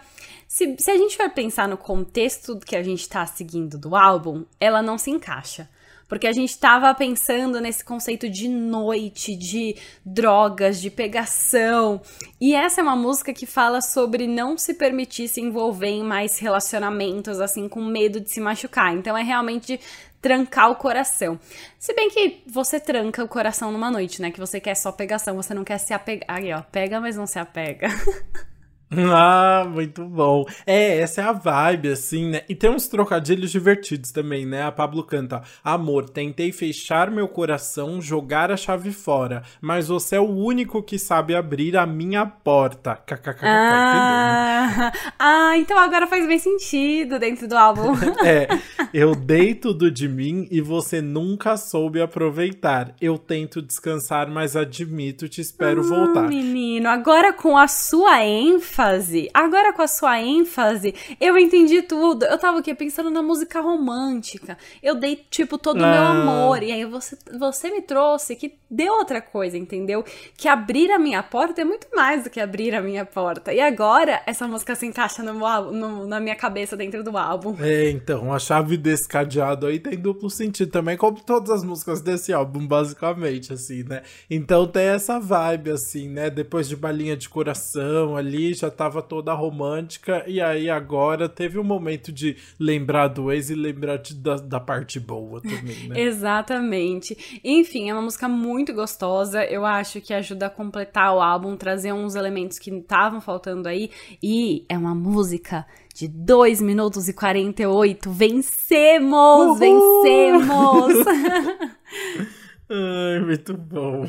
[0.48, 4.46] Se, se a gente for pensar no contexto que a gente tá seguindo do álbum,
[4.60, 5.70] ela não se encaixa.
[6.10, 12.02] Porque a gente tava pensando nesse conceito de noite, de drogas, de pegação.
[12.42, 16.40] E essa é uma música que fala sobre não se permitir se envolver em mais
[16.40, 18.92] relacionamentos, assim, com medo de se machucar.
[18.96, 19.80] Então é realmente
[20.22, 21.40] trancar o coração.
[21.78, 24.32] Se bem que você tranca o coração numa noite, né?
[24.32, 26.26] Que você quer só pegação, você não quer se apegar.
[26.28, 27.88] Aí, ó, pega, mas não se apega.
[28.92, 30.46] Ah, muito bom.
[30.66, 32.42] É, essa é a vibe, assim, né?
[32.50, 34.64] E tem uns trocadilhos divertidos também, né?
[34.64, 40.20] A Pablo canta: Amor, tentei fechar meu coração, jogar a chave fora, mas você é
[40.20, 42.96] o único que sabe abrir a minha porta.
[42.96, 47.94] KKK, ah, ah, então agora faz bem sentido dentro do álbum.
[48.26, 48.48] é,
[48.92, 52.96] eu dei tudo de mim e você nunca soube aproveitar.
[53.00, 56.28] Eu tento descansar, mas admito, te espero hum, voltar.
[56.28, 62.26] Menino, agora com a sua ênfase ênfase, agora com a sua ênfase, eu entendi tudo.
[62.26, 64.58] Eu tava aqui pensando na música romântica.
[64.82, 65.92] Eu dei, tipo, todo o ah.
[65.92, 66.64] meu amor.
[66.64, 70.04] E aí você, você me trouxe que deu outra coisa, entendeu?
[70.38, 73.52] Que abrir a minha porta é muito mais do que abrir a minha porta.
[73.54, 75.34] E agora, essa música se encaixa no,
[75.72, 77.56] no, na minha cabeça dentro do álbum.
[77.60, 82.02] É, então, a chave desse cadeado aí tem duplo sentido também, como todas as músicas
[82.02, 84.04] desse álbum, basicamente, assim, né?
[84.30, 86.30] Então tem essa vibe, assim, né?
[86.30, 91.64] Depois de balinha de coração ali, já tava toda romântica, e aí agora teve um
[91.64, 96.00] momento de lembrar do ex e lembrar de, da, da parte boa também, né?
[96.02, 97.40] Exatamente.
[97.44, 101.94] Enfim, é uma música muito gostosa, eu acho que ajuda a completar o álbum, trazer
[101.94, 103.90] uns elementos que estavam faltando aí,
[104.22, 108.10] e é uma música de 2 minutos e 48.
[108.12, 109.50] Vencemos!
[109.50, 109.56] Uhul!
[109.56, 110.94] Vencemos!
[112.70, 114.06] Ai, muito bom.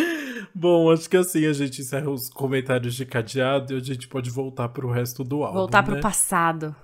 [0.54, 4.30] bom, acho que assim a gente encerra os comentários de cadeado e a gente pode
[4.30, 5.58] voltar pro resto do álbum.
[5.58, 5.92] Voltar né?
[5.92, 6.74] pro passado.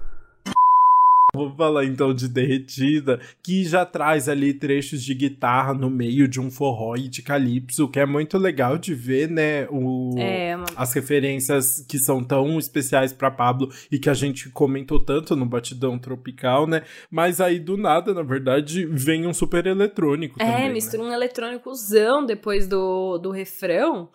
[1.34, 6.40] Vamos falar então de Derretida, que já traz ali trechos de guitarra no meio de
[6.40, 9.66] um forró e de calypso, que é muito legal de ver, né?
[9.68, 10.66] O, é, uma...
[10.76, 15.44] As referências que são tão especiais para Pablo e que a gente comentou tanto no
[15.44, 16.82] Batidão Tropical, né?
[17.10, 20.40] Mas aí do nada, na verdade, vem um super eletrônico.
[20.40, 21.08] É, também, mistura né?
[21.08, 24.08] um eletrônicozão depois do, do refrão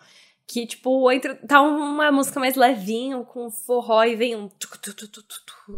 [0.50, 4.50] que, tipo, entra, tá uma música mais levinho, com forró e vem um.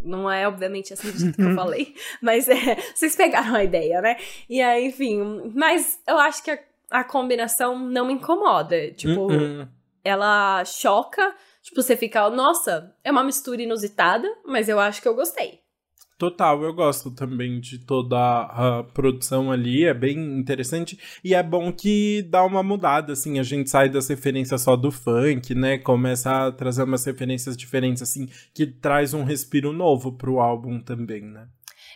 [0.03, 4.17] Não é, obviamente, assim que eu falei, mas é, vocês pegaram a ideia, né?
[4.49, 6.59] E aí, enfim, mas eu acho que a,
[6.91, 8.91] a combinação não me incomoda.
[8.93, 9.69] Tipo, uh -uh.
[10.03, 15.15] ela choca, tipo, você fica, nossa, é uma mistura inusitada, mas eu acho que eu
[15.15, 15.62] gostei.
[16.23, 21.73] Total, eu gosto também de toda a produção ali, é bem interessante e é bom
[21.73, 26.47] que dá uma mudada, assim, a gente sai das referências só do funk, né, começa
[26.47, 31.49] a trazer umas referências diferentes, assim, que traz um respiro novo pro álbum também, né.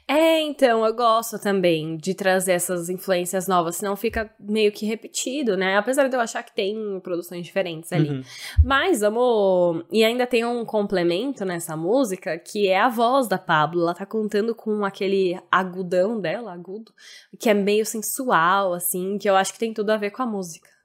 [0.08, 5.56] É, então, eu gosto também de trazer essas influências novas, senão fica meio que repetido,
[5.56, 5.76] né?
[5.76, 8.10] Apesar de eu achar que tem produções diferentes ali.
[8.10, 8.22] Uhum.
[8.62, 13.82] Mas, amor, e ainda tem um complemento nessa música, que é a voz da Pablo.
[13.82, 16.92] Ela tá contando com aquele agudão dela, agudo,
[17.36, 20.26] que é meio sensual, assim, que eu acho que tem tudo a ver com a
[20.26, 20.75] música.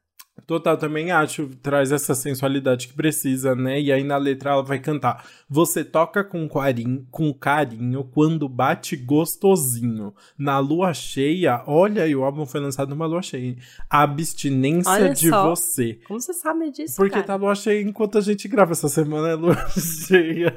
[0.47, 3.79] Total, também acho, traz essa sensualidade que precisa, né?
[3.79, 8.95] E aí na letra ela vai cantar: Você toca com carinho, com carinho quando bate
[8.95, 10.13] gostosinho.
[10.37, 13.55] Na lua cheia, olha, e o álbum foi lançado numa lua cheia.
[13.89, 15.49] A abstinência olha de só.
[15.49, 15.99] você.
[16.07, 16.95] Como você sabe disso?
[16.97, 17.27] Porque cara?
[17.27, 19.55] tá lua cheia enquanto a gente grava essa semana, é lua
[20.07, 20.53] cheia.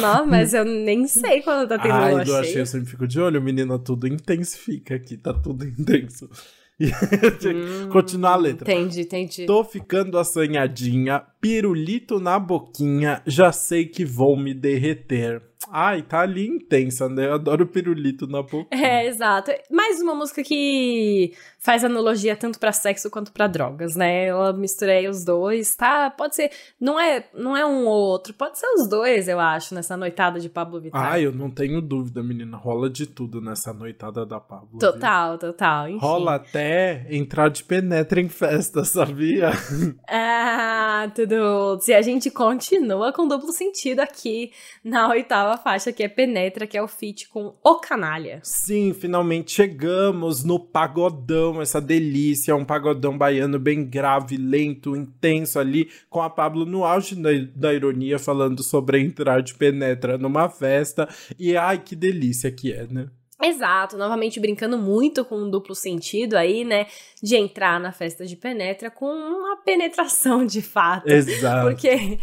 [0.00, 2.44] Não, mas eu nem sei quando tá tendo Ai, lua, lua cheia.
[2.44, 2.62] cheia.
[2.62, 6.28] Eu sempre fico de olho, menina, tudo intensifica aqui, tá tudo intenso.
[6.80, 8.72] hum, continuar a letra.
[8.72, 9.46] Entendi, entendi.
[9.46, 15.42] Tô ficando assanhadinha, pirulito na boquinha, já sei que vou me derreter.
[15.70, 17.26] Ai, tá ali intensa, né?
[17.26, 18.68] Eu adoro pirulito na boca.
[18.70, 19.50] É, exato.
[19.70, 24.26] Mais uma música que faz analogia tanto para sexo quanto para drogas, né?
[24.26, 26.10] Ela mistura aí os dois, tá?
[26.10, 29.74] Pode ser, não é, não é um ou outro, pode ser os dois, eu acho,
[29.74, 31.12] nessa noitada de Pablo Vittar.
[31.12, 32.56] Ah, eu não tenho dúvida, menina.
[32.56, 34.78] Rola de tudo nessa noitada da Pablo.
[34.78, 35.38] Total, viu?
[35.38, 35.88] total.
[35.88, 35.98] Enfim.
[35.98, 39.50] Rola até entrar de penetra em festa, sabia?
[40.06, 41.88] Ah, Dudes!
[41.88, 46.76] E a gente continua com duplo sentido aqui na oitava faixa, que é Penetra, que
[46.76, 48.40] é o feat com O Canalha.
[48.42, 55.88] Sim, finalmente chegamos no pagodão, essa delícia, um pagodão baiano bem grave, lento, intenso ali,
[56.08, 61.08] com a Pablo no auge da, da ironia, falando sobre entrar de Penetra numa festa.
[61.38, 63.08] E ai, que delícia que é, né?
[63.42, 66.86] Exato, novamente brincando muito com um duplo sentido aí, né?
[67.22, 71.08] De entrar na festa de penetra com uma penetração de fato.
[71.08, 71.68] Exato.
[71.68, 72.18] Porque,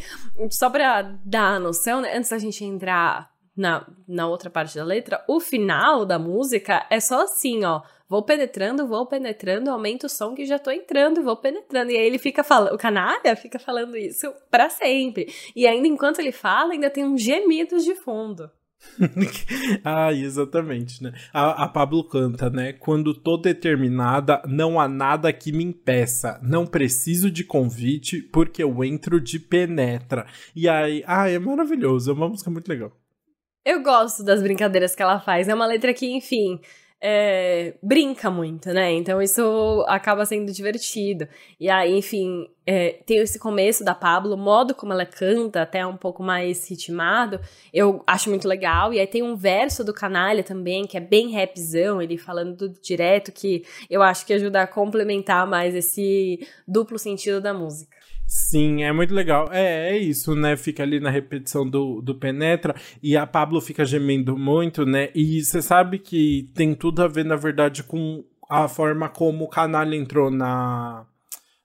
[0.50, 2.16] só pra dar a noção, né?
[2.16, 7.00] Antes da gente entrar na, na outra parte da letra, o final da música é
[7.00, 7.82] só assim, ó.
[8.08, 11.92] Vou penetrando, vou penetrando, aumento o som que já tô entrando, vou penetrando.
[11.92, 15.34] E aí ele fica falando, o canalha fica falando isso para sempre.
[15.56, 18.52] E ainda enquanto ele fala, ainda tem uns gemidos de fundo.
[19.84, 21.14] ah, exatamente, né?
[21.34, 22.74] A, a, Pablo canta, né?
[22.74, 26.40] Quando tô determinada, não há nada que me impeça.
[26.44, 30.26] Não preciso de convite, porque eu entro de penetra.
[30.56, 32.92] E aí, ah, é maravilhoso, é uma música muito legal.
[33.64, 35.48] Eu gosto das brincadeiras que ela faz.
[35.48, 36.60] É uma letra que, enfim,
[37.02, 38.92] é, brinca muito, né?
[38.94, 41.28] Então isso acaba sendo divertido.
[41.60, 45.84] E aí, enfim, é, tem esse começo da Pablo, o modo como ela canta, até
[45.84, 47.40] um pouco mais ritmado,
[47.74, 48.94] eu acho muito legal.
[48.94, 52.80] E aí tem um verso do Canalha também, que é bem rapzão, ele falando tudo
[52.80, 58.01] direto, que eu acho que ajuda a complementar mais esse duplo sentido da música.
[58.34, 59.50] Sim, é muito legal.
[59.52, 60.56] É, é isso, né?
[60.56, 65.10] Fica ali na repetição do, do Penetra e a Pablo fica gemendo muito, né?
[65.14, 69.50] E você sabe que tem tudo a ver, na verdade, com a forma como o
[69.50, 71.06] Canalha entrou na,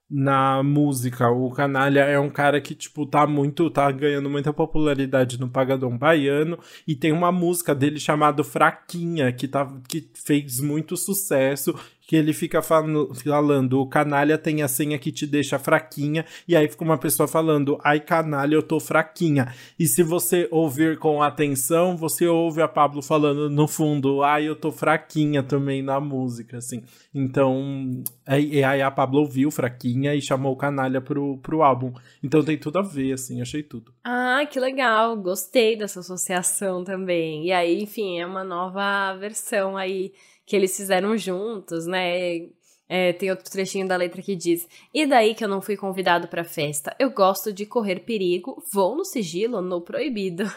[0.09, 1.29] na música.
[1.29, 5.97] O Canalha é um cara que, tipo, tá muito, tá ganhando muita popularidade no Pagadão
[5.97, 11.73] Baiano e tem uma música dele chamada Fraquinha, que, tá, que fez muito sucesso
[12.07, 16.55] que ele fica falando, falando, o canalha tem a senha que te deixa fraquinha, e
[16.55, 19.53] aí fica uma pessoa falando, ai canalha, eu tô fraquinha.
[19.77, 24.55] E se você ouvir com atenção, você ouve a Pablo falando no fundo, ai eu
[24.55, 26.81] tô fraquinha também na música, assim.
[27.13, 31.91] Então, aí, aí a Pablo ouviu fraquinha e chamou o canalha pro, pro álbum.
[32.23, 33.91] Então tem tudo a ver, assim, achei tudo.
[34.01, 37.47] Ah, que legal, gostei dessa associação também.
[37.47, 40.13] E aí, enfim, é uma nova versão aí
[40.47, 42.47] que eles fizeram juntos, né?
[42.89, 46.29] É, tem outro trechinho da letra que diz: E daí que eu não fui convidado
[46.29, 46.95] pra festa?
[46.97, 50.49] Eu gosto de correr perigo, vou no sigilo, no proibido.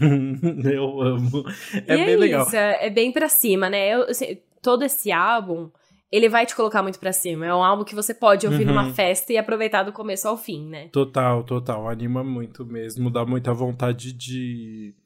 [0.70, 1.44] eu amo.
[1.86, 2.46] É e bem é legal.
[2.46, 3.94] Isso, é, é bem pra cima, né?
[3.94, 5.70] Eu, assim, todo esse álbum,
[6.10, 7.46] ele vai te colocar muito pra cima.
[7.46, 8.74] É um álbum que você pode ouvir uhum.
[8.74, 10.88] numa festa e aproveitar do começo ao fim, né?
[10.88, 11.88] Total, total.
[11.88, 13.08] Anima muito mesmo.
[13.08, 14.96] Dá muita vontade de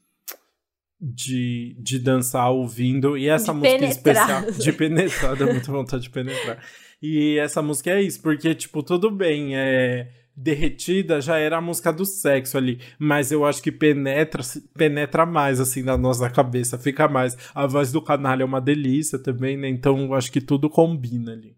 [1.03, 3.17] de, de dançar ouvindo.
[3.17, 4.43] E essa de música penetrar.
[4.47, 4.51] especial.
[4.51, 6.63] De penetrar, dá muita vontade de penetrar.
[7.01, 10.09] E essa música é isso, porque, tipo, tudo bem, é.
[10.35, 14.41] Derretida já era a música do sexo ali, mas eu acho que penetra
[14.75, 17.37] penetra mais assim na nossa cabeça, fica mais.
[17.53, 19.69] A voz do canalha é uma delícia também, né?
[19.69, 21.55] Então eu acho que tudo combina ali.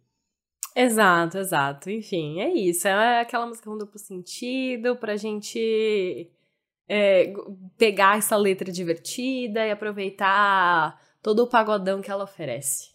[0.75, 1.89] Exato, exato.
[1.89, 2.85] Enfim, é isso.
[2.85, 6.29] É aquela música com duplo sentido pra gente
[6.87, 7.33] é,
[7.77, 12.93] pegar essa letra divertida e aproveitar todo o pagodão que ela oferece.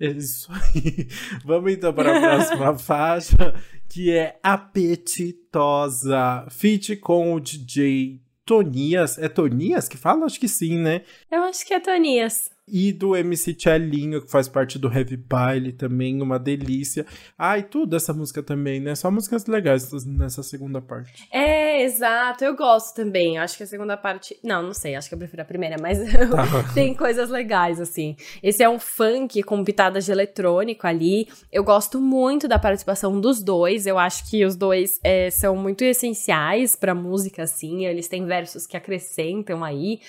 [0.00, 1.08] É isso aí.
[1.44, 3.54] Vamos então para a próxima faixa,
[3.88, 9.18] que é Apetitosa, feat com o DJ Tonias.
[9.18, 10.24] É Tonias que fala?
[10.24, 11.02] Acho que sim, né?
[11.30, 15.72] Eu acho que é Tonias e do MC Tchelinho, que faz parte do Heavy Baile
[15.72, 17.06] também, uma delícia.
[17.36, 18.94] Ah, e tudo essa música também, né?
[18.94, 21.28] Só músicas legais nessa segunda parte.
[21.32, 22.44] É, exato.
[22.44, 23.38] Eu gosto também.
[23.38, 24.38] Acho que a segunda parte.
[24.42, 25.98] Não, não sei, acho que eu prefiro a primeira, mas
[26.30, 26.72] tá.
[26.74, 28.16] tem coisas legais, assim.
[28.42, 31.28] Esse é um funk com pitadas de eletrônico ali.
[31.52, 33.86] Eu gosto muito da participação dos dois.
[33.86, 37.86] Eu acho que os dois é, são muito essenciais pra música, assim.
[37.86, 40.00] Eles têm versos que acrescentam aí.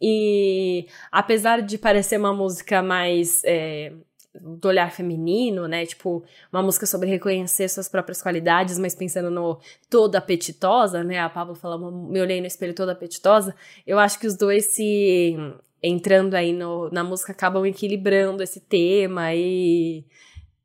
[0.00, 3.92] E apesar de parecer uma música mais é,
[4.40, 5.84] do olhar feminino, né?
[5.86, 9.58] Tipo, uma música sobre reconhecer suas próprias qualidades, mas pensando no
[9.90, 11.18] toda apetitosa, né?
[11.18, 13.54] A Pablo falou, me olhei no espelho toda apetitosa.
[13.86, 15.36] Eu acho que os dois se
[15.82, 20.04] entrando aí no, na música acabam equilibrando esse tema e,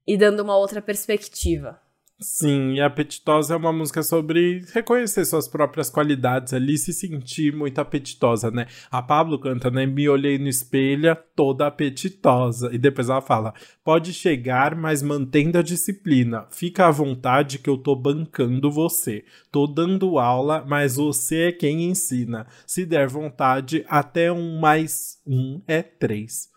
[0.08, 1.83] e dando uma outra perspectiva.
[2.20, 7.80] Sim, e Apetitosa é uma música sobre reconhecer suas próprias qualidades ali, se sentir muito
[7.80, 8.68] apetitosa, né?
[8.90, 9.86] A Pablo canta, né?
[9.86, 12.74] Me olhei no espelho, toda apetitosa.
[12.74, 16.48] E depois ela fala: pode chegar, mas mantendo a disciplina.
[16.50, 19.26] Fica à vontade que eu tô bancando você.
[19.52, 22.48] Tô dando aula, mas você é quem ensina.
[22.66, 26.53] Se der vontade, até um mais um é três.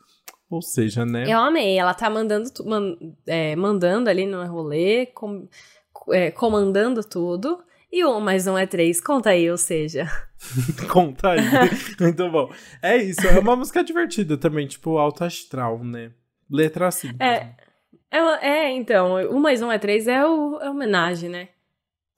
[0.49, 1.25] Ou seja, né?
[1.27, 1.79] Eu amei.
[1.79, 5.49] Ela tá mandando, man, é, mandando ali no rolê, com,
[6.11, 7.63] é, comandando tudo.
[7.93, 10.07] E um mais um é três, conta aí, ou seja.
[10.91, 11.41] conta aí.
[12.01, 12.51] Muito bom.
[12.83, 16.13] É isso, é uma música divertida também, tipo alto astral, né?
[16.51, 17.21] Letra simples.
[17.21, 17.55] É,
[18.11, 21.49] é, é então, um mais um é três é, o, é homenagem, né?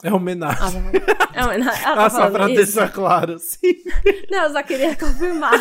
[0.04, 0.62] É homenagem.
[0.62, 1.84] Ah, é homenagem.
[1.84, 2.54] Ela tá ah, só pra isso.
[2.54, 3.82] deixar claro, sim.
[4.30, 5.54] Não, eu só queria confirmar.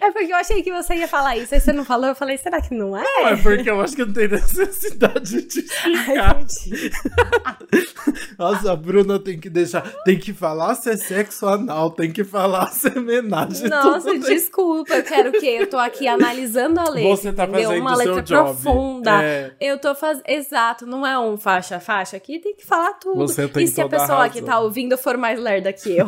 [0.00, 2.36] é porque eu achei que você ia falar isso, aí você não falou, eu falei,
[2.38, 3.02] será que não é?
[3.02, 6.38] Não, é porque eu acho que não tem necessidade de explicar.
[8.38, 12.24] Nossa, a Bruna tem que deixar, tem que falar se é sexo anal, tem que
[12.24, 13.68] falar se é homenagem.
[13.68, 15.58] Nossa, desculpa, eu quero o quê?
[15.60, 18.44] Eu tô aqui analisando a letra, Você tá fazendo Uma o seu letra job.
[18.44, 19.22] profunda.
[19.22, 19.52] É.
[19.60, 23.18] Eu tô fazendo, exato, não é um faixa-faixa aqui, tem que falar tudo.
[23.18, 26.06] Você tem se a toda a pessoa que tá ouvindo for mais lerda que eu?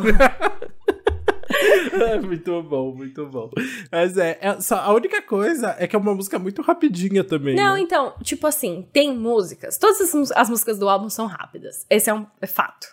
[2.07, 3.49] É muito bom, muito bom.
[3.91, 7.55] Mas é, é só, a única coisa é que é uma música muito rapidinha também.
[7.55, 7.81] Não, né?
[7.81, 9.77] então, tipo assim, tem músicas.
[9.77, 11.85] Todas as, as músicas do álbum são rápidas.
[11.89, 12.87] Esse é um é fato.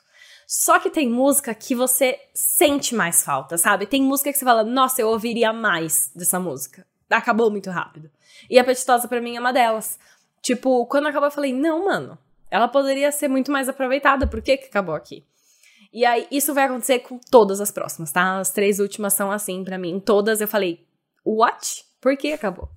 [0.47, 3.87] Só que tem música que você sente mais falta, sabe?
[3.87, 6.87] Tem música que você fala, nossa, eu ouviria mais dessa música.
[7.11, 8.11] Acabou muito rápido.
[8.49, 9.99] E a Petitosa pra mim é uma delas.
[10.41, 12.19] Tipo, quando acabou, eu falei, não, mano.
[12.51, 14.27] Ela poderia ser muito mais aproveitada.
[14.27, 15.25] Por que que acabou aqui?
[15.93, 18.39] E aí, isso vai acontecer com todas as próximas, tá?
[18.39, 20.01] As três últimas são assim pra mim.
[20.01, 20.85] Todas eu falei,
[21.25, 21.85] what?
[22.01, 22.69] Por que acabou?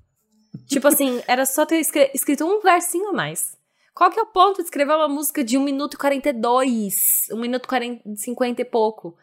[0.68, 3.58] tipo assim, era só ter escrito um versinho a mais.
[3.94, 7.28] Qual que é o ponto de escrever uma música de 1 minuto e 42?
[7.32, 9.18] 1 minuto e 40, 50 e pouco?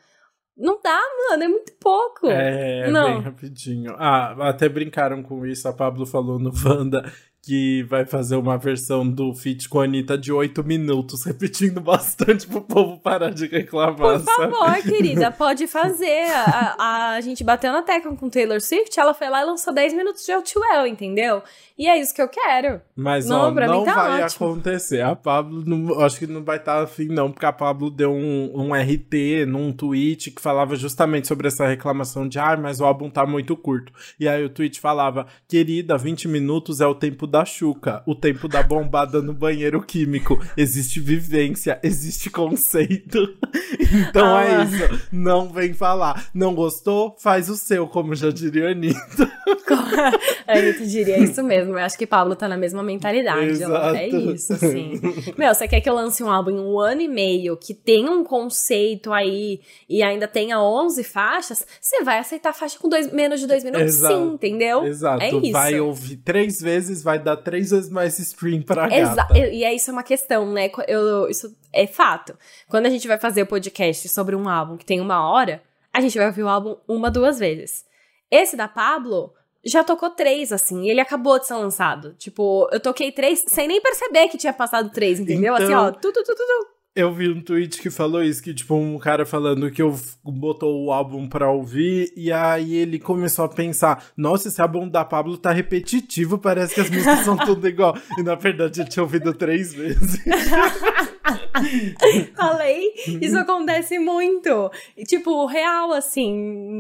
[0.55, 2.27] Não dá, mano, é muito pouco.
[2.27, 3.15] É, é Não.
[3.15, 3.95] bem rapidinho.
[3.97, 5.67] Ah, até brincaram com isso.
[5.69, 7.11] A Pablo falou no Wanda
[7.43, 12.47] que vai fazer uma versão do feat com a Anitta de 8 minutos, repetindo bastante
[12.47, 14.53] pro povo parar de reclamar, Por sabe?
[14.53, 16.31] favor, querida, pode fazer.
[16.31, 19.73] A, a, a gente bateu na tecla com Taylor Swift, ela foi lá e lançou
[19.73, 21.43] 10 minutos de Outwell, entendeu?
[21.79, 22.81] E é isso que eu quero.
[22.97, 24.47] Mas Não, ó, não tá vai ótimo.
[24.49, 25.01] acontecer.
[25.01, 28.51] A Pablo, não, acho que não vai estar afim, não, porque a Pablo deu um,
[28.53, 33.09] um RT num tweet que falava justamente sobre essa reclamação de ah, mas o álbum
[33.09, 33.93] tá muito curto.
[34.19, 38.49] E aí o tweet falava: querida, 20 minutos é o tempo da Xuca, o tempo
[38.49, 40.41] da bombada no banheiro químico.
[40.57, 43.19] Existe vivência, existe conceito.
[44.09, 45.09] então Ah, é isso.
[45.13, 46.29] Não vem falar.
[46.35, 47.17] Não gostou?
[47.19, 49.31] Faz o seu, como já diria a Anitta.
[50.47, 51.73] a gente diria isso mesmo.
[51.75, 53.63] Eu acho que Pablo tá na mesma mentalidade.
[53.95, 55.01] É isso, assim.
[55.37, 58.11] Meu, você quer que eu lance um álbum em um ano e meio, que tenha
[58.11, 61.67] um conceito aí e ainda tenha 11 faixas?
[61.81, 63.87] Você vai aceitar faixa com dois, menos de dois minutos?
[63.87, 64.15] Exato.
[64.15, 64.85] Sim, entendeu?
[64.85, 65.23] Exato.
[65.23, 65.53] É isso.
[65.53, 69.39] Vai ouvir três vezes, vai dar três vezes mais stream pra Exa gata.
[69.39, 70.71] e é isso é uma questão, né?
[70.87, 72.37] Eu, isso é fato.
[72.69, 75.63] Quando a gente vai fazer o podcast sobre um álbum que tem uma hora,
[75.93, 77.85] a gente vai ouvir o álbum uma, duas vezes.
[78.31, 79.33] Esse da Pablo
[79.65, 82.15] já tocou três, assim, e ele acabou de ser lançado.
[82.15, 85.55] Tipo, eu toquei três sem nem perceber que tinha passado três, entendeu?
[85.55, 86.67] assim, Então- ó, tu, tu, tu, tu, tu.
[86.99, 89.95] Eu vi um tweet que falou isso, que tipo, um cara falando que eu
[90.25, 95.05] botou o álbum pra ouvir, e aí ele começou a pensar, nossa, esse álbum da
[95.05, 97.97] Pablo tá repetitivo, parece que as músicas são tudo igual.
[98.19, 100.21] E na verdade ele tinha ouvido três vezes.
[102.35, 102.93] Falei,
[103.23, 104.69] isso acontece muito.
[104.97, 106.35] E, tipo, real, assim,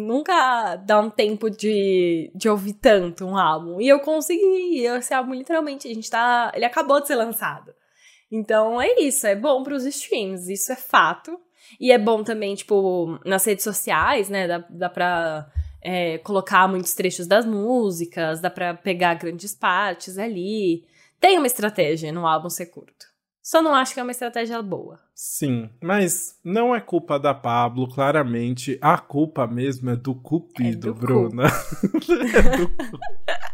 [0.04, 3.80] nunca dá um tempo de, de ouvir tanto um álbum.
[3.80, 6.50] E eu consegui, esse álbum, literalmente, a gente tá.
[6.56, 7.77] Ele acabou de ser lançado.
[8.30, 11.38] Então é isso, é bom pros streams, isso é fato.
[11.80, 14.46] E é bom também, tipo, nas redes sociais, né?
[14.46, 15.50] Dá, dá pra
[15.82, 20.84] é, colocar muitos trechos das músicas, dá pra pegar grandes partes ali.
[21.20, 23.06] Tem uma estratégia no álbum ser curto.
[23.42, 25.00] Só não acho que é uma estratégia boa.
[25.14, 28.78] Sim, mas não é culpa da Pablo, claramente.
[28.80, 30.94] A culpa mesmo é do Cupido, É do.
[30.94, 31.44] Bruna.
[32.34, 32.70] é do.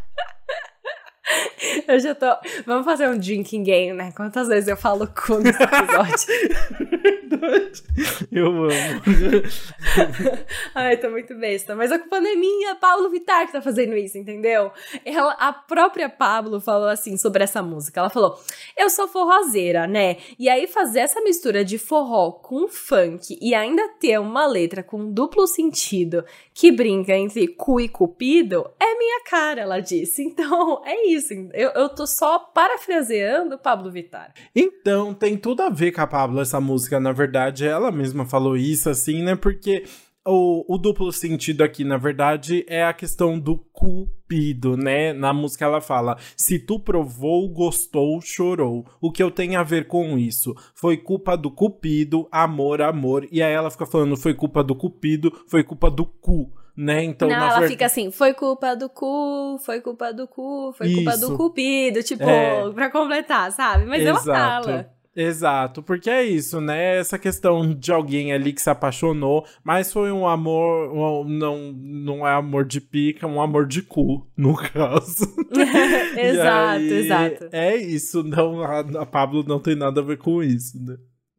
[1.87, 2.27] Eu já tô.
[2.67, 4.13] Vamos fazer um drinking game, né?
[4.17, 7.35] Quantas vezes eu falo cu nesse episódio?
[7.35, 7.83] Verdade.
[8.33, 8.69] Eu amo.
[10.75, 11.75] Ai, tô muito besta.
[11.75, 14.71] Mas a culpa não é minha, Pablo Vittar que tá fazendo isso, entendeu?
[15.05, 18.01] Ela, a própria Pablo falou assim sobre essa música.
[18.01, 18.39] Ela falou:
[18.77, 20.17] Eu sou forrozeira, né?
[20.39, 25.11] E aí fazer essa mistura de forró com funk e ainda ter uma letra com
[25.11, 30.25] duplo sentido que brinca entre cu e cupido é minha cara, ela disse.
[30.35, 31.33] Então, é isso.
[31.55, 34.33] Eu, eu tô só parafraseando Pablo Vittar.
[34.55, 37.67] Então, tem tudo a ver com a Pablo essa música, na verdade.
[37.67, 39.37] Ela mesma falou isso, assim, né?
[39.37, 39.85] Porque
[40.27, 45.13] o, o duplo sentido aqui, na verdade, é a questão do cupido, né?
[45.13, 48.87] Na música ela fala: se tu provou, gostou, chorou.
[49.01, 50.55] O que eu tenho a ver com isso?
[50.75, 53.29] Foi culpa do cupido, amor, amor.
[53.31, 56.51] E aí ela fica falando: foi culpa do cupido, foi culpa do cu.
[56.77, 57.05] Né?
[57.05, 60.93] Então, não, na ela fica assim, foi culpa do cu, foi culpa do cu, foi
[60.93, 61.21] culpa Isso.
[61.29, 62.69] do cupido, tipo, É.
[62.73, 63.85] pra completar, sabe?
[63.87, 64.65] Mas ela Exato.
[64.67, 64.95] fala.
[65.17, 66.97] Exato, porque é isso, né?
[66.99, 72.27] Essa questão de alguém ali que se apaixonou, mas foi um amor, um, não, não
[72.27, 75.33] é amor de pica, um amor de cu, no caso.
[76.19, 77.49] exato, aí, exato.
[77.53, 80.97] É isso, não, a, a Pablo não tem nada a ver com isso, né?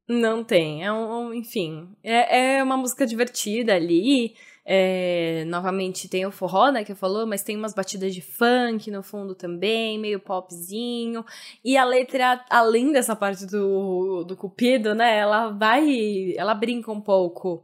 [0.07, 6.31] Não tem, é um, enfim, é, é uma música divertida ali, é, novamente tem o
[6.31, 10.19] forró, né, que eu falou, mas tem umas batidas de funk no fundo também, meio
[10.19, 11.23] popzinho.
[11.63, 16.99] E a letra, além dessa parte do, do cupido, né, ela vai, ela brinca um
[16.99, 17.63] pouco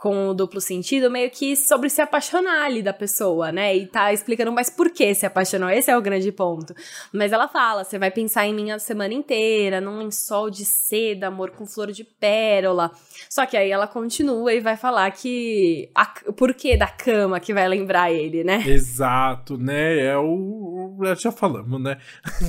[0.00, 3.76] com o duplo sentido, meio que sobre se apaixonar ali da pessoa, né?
[3.76, 5.68] E tá explicando, mas por que se apaixonou?
[5.68, 6.74] Esse é o grande ponto.
[7.12, 11.26] Mas ela fala: você vai pensar em mim a semana inteira, num lençol de seda,
[11.26, 12.90] amor com flor de pérola.
[13.28, 17.52] Só que aí ela continua e vai falar que a, o porquê da cama que
[17.52, 18.64] vai lembrar ele, né?
[18.66, 19.98] Exato, né?
[19.98, 20.96] É o.
[21.18, 21.98] Já falamos, né?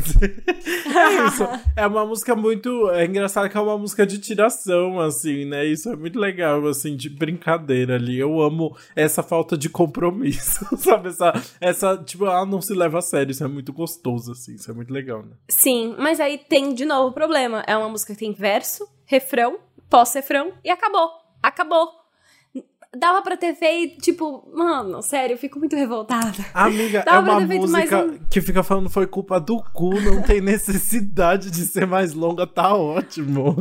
[0.95, 1.43] é isso.
[1.75, 2.89] É uma música muito.
[2.91, 5.65] É engraçado que é uma música de tiração, assim, né?
[5.65, 8.19] Isso é muito legal, assim, de brincar brincadeira ali.
[8.19, 11.09] Eu amo essa falta de compromisso, sabe?
[11.09, 13.31] Essa, essa, tipo, ela não se leva a sério.
[13.31, 14.55] Isso é muito gostoso, assim.
[14.55, 15.35] Isso é muito legal, né?
[15.49, 17.63] Sim, mas aí tem de novo o problema.
[17.67, 19.57] É uma música que tem verso, refrão,
[19.89, 21.09] pós-refrão e acabou.
[21.41, 22.01] Acabou
[22.93, 26.45] dava pra ter feito, tipo, mano, sério, eu fico muito revoltada.
[26.53, 28.19] Amiga, dava é uma música um...
[28.29, 32.75] que fica falando foi culpa do cu, não tem necessidade de ser mais longa, tá
[32.75, 33.55] ótimo.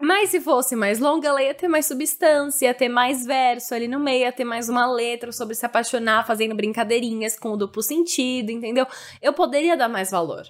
[0.00, 3.86] Mas se fosse mais longa, ela ia ter mais substância, ia ter mais verso ali
[3.86, 7.82] no meio, ia ter mais uma letra sobre se apaixonar, fazendo brincadeirinhas com o duplo
[7.82, 8.86] sentido, entendeu?
[9.20, 10.44] Eu poderia dar mais valor.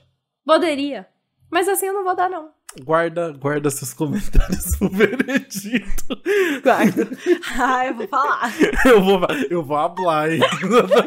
[0.47, 1.09] Poderia.
[1.51, 2.51] Mas assim eu não vou dar, não.
[2.79, 6.05] Guarda, guarda seus comentários pro veredito.
[6.63, 7.09] Guarda.
[7.59, 8.53] Ah, eu vou falar.
[8.87, 10.41] eu vou, eu vou hablar, hein?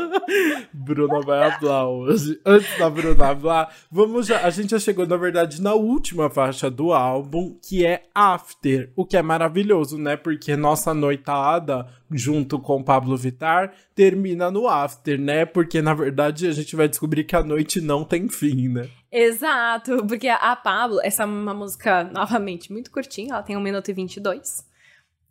[0.74, 2.40] Bruna vai hablar hoje.
[2.46, 4.46] Antes da Bruna hablar, vamos já.
[4.46, 8.92] A gente já chegou, na verdade, na última faixa do álbum, que é After.
[8.96, 10.18] O que é maravilhoso, né?
[10.18, 15.46] Porque nossa noitada, junto com Pablo Vitar, termina no After, né?
[15.46, 18.90] Porque, na verdade, a gente vai descobrir que a noite não tem fim, né?
[19.12, 23.90] Exato, porque a Pablo, essa é uma música, novamente, muito curtinha, ela tem 1 minuto
[23.90, 24.73] e 22.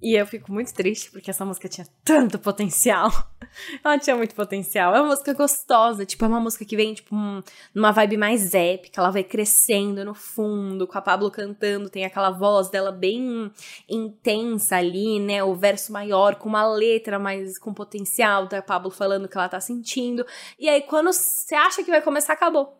[0.02, 3.08] E eu fico muito triste, porque essa música tinha tanto potencial.
[3.84, 4.92] ela tinha muito potencial.
[4.92, 7.40] É uma música gostosa, tipo, é uma música que vem, tipo, um,
[7.72, 12.30] numa vibe mais épica, ela vai crescendo no fundo, com a Pablo cantando, tem aquela
[12.30, 13.52] voz dela bem
[13.88, 15.44] intensa ali, né?
[15.44, 19.48] O verso maior, com uma letra mais com potencial da Pablo falando o que ela
[19.48, 20.26] tá sentindo.
[20.58, 22.76] E aí, quando você acha que vai começar, acabou.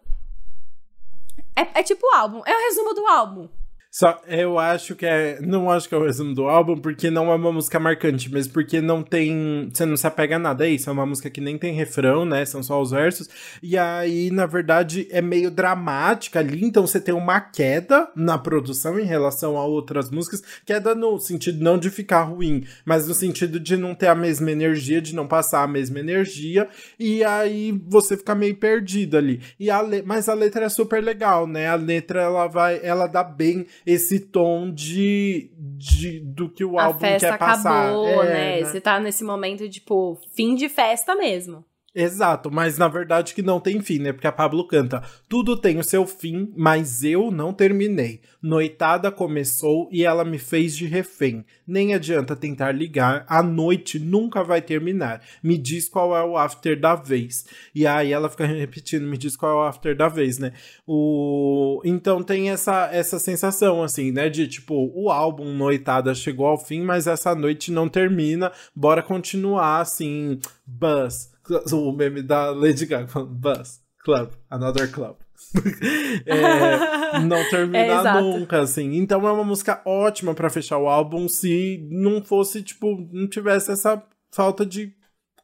[1.55, 2.43] É, é tipo o álbum.
[2.45, 3.62] É o resumo do álbum.
[3.95, 5.39] Só eu acho que é.
[5.43, 8.49] Não acho que é o resumo do álbum, porque não é uma música marcante, mas
[8.49, 9.69] porque não tem.
[9.71, 10.67] Você não se apega a nada.
[10.67, 12.43] É isso, é uma música que nem tem refrão, né?
[12.47, 13.29] São só os versos.
[13.63, 16.65] E aí, na verdade, é meio dramática ali.
[16.65, 20.43] Então você tem uma queda na produção em relação a outras músicas.
[20.65, 24.51] Queda no sentido não de ficar ruim, mas no sentido de não ter a mesma
[24.51, 26.67] energia, de não passar a mesma energia.
[26.99, 29.43] E aí você fica meio perdido ali.
[29.61, 30.01] E a le...
[30.01, 31.69] Mas a letra é super legal, né?
[31.69, 32.81] A letra ela vai.
[32.83, 37.89] Ela dá bem esse tom de, de do que o a álbum quer passar.
[37.89, 38.61] Acabou, é, né?
[38.61, 38.65] né?
[38.65, 41.65] Você tá nesse momento, tipo, fim de festa mesmo.
[41.95, 44.15] Exato, mas na verdade que não tem fim, né?
[44.15, 48.23] Porque a Pablo canta: Tudo tem o seu fim, mas eu não terminei.
[48.41, 51.45] Noitada começou e ela me fez de refém.
[51.67, 55.21] Nem adianta tentar ligar, a noite nunca vai terminar.
[55.43, 57.45] Me diz qual é o after da vez.
[57.75, 60.55] E aí ela fica repetindo: Me diz qual é o after da vez, né?
[60.87, 61.83] O...
[61.85, 64.31] Então tem essa, essa sensação, assim, né?
[64.31, 68.51] De tipo, o álbum Noitada chegou ao fim, mas essa noite não termina.
[68.75, 71.32] Bora continuar, assim, buzz
[71.73, 75.17] o meme da Lady Gaga falando Buzz, Club, Another Club.
[76.27, 78.95] é, não terminar é, nunca, assim.
[78.97, 83.73] Então é uma música ótima para fechar o álbum se não fosse, tipo, não tivesse
[83.73, 84.95] essa falta de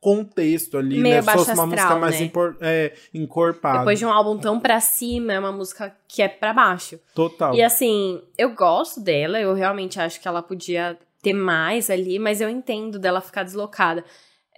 [0.00, 1.22] contexto ali, Meio né?
[1.22, 2.30] Se fosse uma astral, música mais né?
[2.60, 3.78] é, encorpada.
[3.80, 6.98] Depois de um álbum tão pra cima, é uma música que é pra baixo.
[7.14, 7.54] Total.
[7.54, 12.40] E assim, eu gosto dela, eu realmente acho que ela podia ter mais ali, mas
[12.40, 14.04] eu entendo dela ficar deslocada.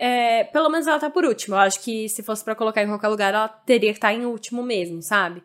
[0.03, 1.55] É, pelo menos ela tá por último.
[1.57, 4.15] Eu acho que se fosse para colocar em qualquer lugar, ela teria que estar tá
[4.15, 5.43] em último mesmo, sabe?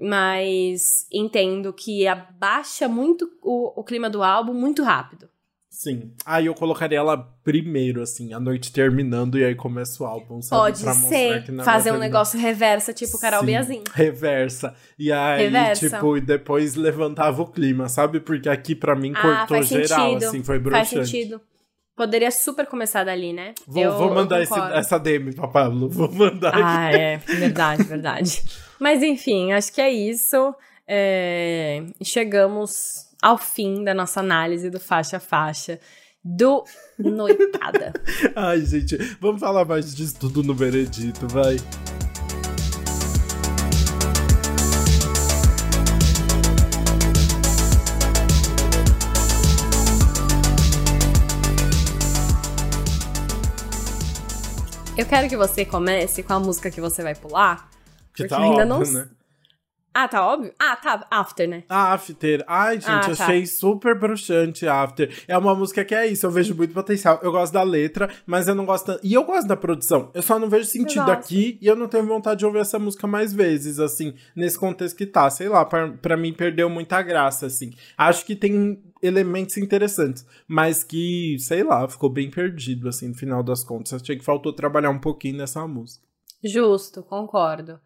[0.00, 5.28] Mas entendo que abaixa muito o, o clima do álbum muito rápido.
[5.70, 6.10] Sim.
[6.26, 10.62] Aí eu colocaria ela primeiro, assim, a noite terminando e aí começa o álbum, sabe?
[10.62, 11.64] Pode pra ser.
[11.64, 13.84] Fazer um negócio reversa, tipo Carol Biazin.
[13.94, 14.74] Reversa.
[14.98, 15.88] E aí, reversa.
[15.88, 18.18] tipo, e depois levantava o clima, sabe?
[18.18, 20.28] Porque aqui para mim ah, cortou geral, sentido.
[20.28, 20.94] assim, foi broxante.
[20.96, 21.40] Faz sentido.
[21.94, 23.54] Poderia super começar dali, né?
[23.66, 25.88] Vou, eu, vou mandar esse, essa DM pra Pablo.
[25.88, 26.54] Vou mandar.
[26.54, 26.96] Ah, aqui.
[26.96, 27.16] é.
[27.18, 28.42] Verdade, verdade.
[28.80, 30.54] Mas enfim, acho que é isso.
[30.88, 31.84] É...
[32.02, 35.78] Chegamos ao fim da nossa análise do faixa a faixa
[36.24, 36.64] do
[36.98, 37.92] Noitada.
[38.34, 41.56] Ai, gente, vamos falar mais disso tudo no veredito, vai.
[55.02, 57.68] Eu quero que você comece com a música que você vai pular.
[58.14, 59.00] Que porque tá ainda óbvio, não.
[59.00, 59.08] né?
[59.92, 60.54] Ah, tá óbvio?
[60.58, 61.04] Ah, tá.
[61.10, 61.64] After, né?
[61.68, 62.44] After.
[62.46, 63.10] Ai, gente, Ah, tá.
[63.24, 65.12] achei super bruxante After.
[65.26, 67.18] É uma música que é isso, eu vejo muito potencial.
[67.20, 68.96] Eu gosto da letra, mas eu não gosto.
[69.02, 70.08] E eu gosto da produção.
[70.14, 73.06] Eu só não vejo sentido aqui e eu não tenho vontade de ouvir essa música
[73.08, 75.28] mais vezes, assim, nesse contexto que tá.
[75.28, 77.72] Sei lá, pra, pra mim perdeu muita graça, assim.
[77.98, 83.42] Acho que tem elementos interessantes, mas que, sei lá, ficou bem perdido, assim, no final
[83.42, 83.94] das contas.
[83.94, 86.06] Achei que faltou trabalhar um pouquinho nessa música.
[86.42, 87.80] Justo, concordo.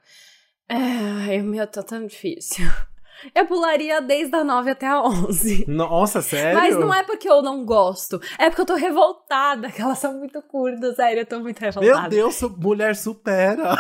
[0.69, 2.67] É, meu tá tão difícil.
[3.35, 5.65] Eu pularia desde a 9 até a 11.
[5.69, 6.59] Nossa, sério?
[6.59, 10.15] Mas não é porque eu não gosto, é porque eu tô revoltada, que elas são
[10.15, 12.01] muito curtas, sério, eu tô muito revoltada.
[12.01, 13.75] Meu Deus, mulher supera.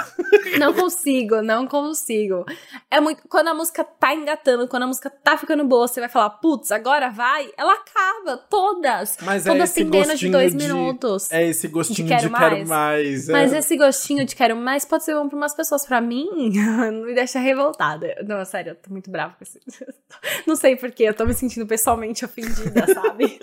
[0.58, 2.44] Não consigo, não consigo.
[2.90, 3.22] É muito.
[3.28, 6.70] Quando a música tá engatando, quando a música tá ficando boa, você vai falar, putz,
[6.72, 9.16] agora vai, ela acaba, todas.
[9.22, 11.30] Mas é todas têm menos de dois de- minutos.
[11.30, 12.68] É esse gostinho De de quero quero, mais.
[12.68, 13.28] mais.
[13.28, 13.32] é.
[13.32, 15.84] Mas esse gostinho de quero mais pode ser bom pra umas pessoas.
[15.86, 16.28] Pra mim,
[17.04, 18.14] me deixa revoltada.
[18.26, 19.25] Não, sério, eu tô muito brava
[20.46, 23.40] Não sei porquê, eu tô me sentindo pessoalmente ofendida, sabe?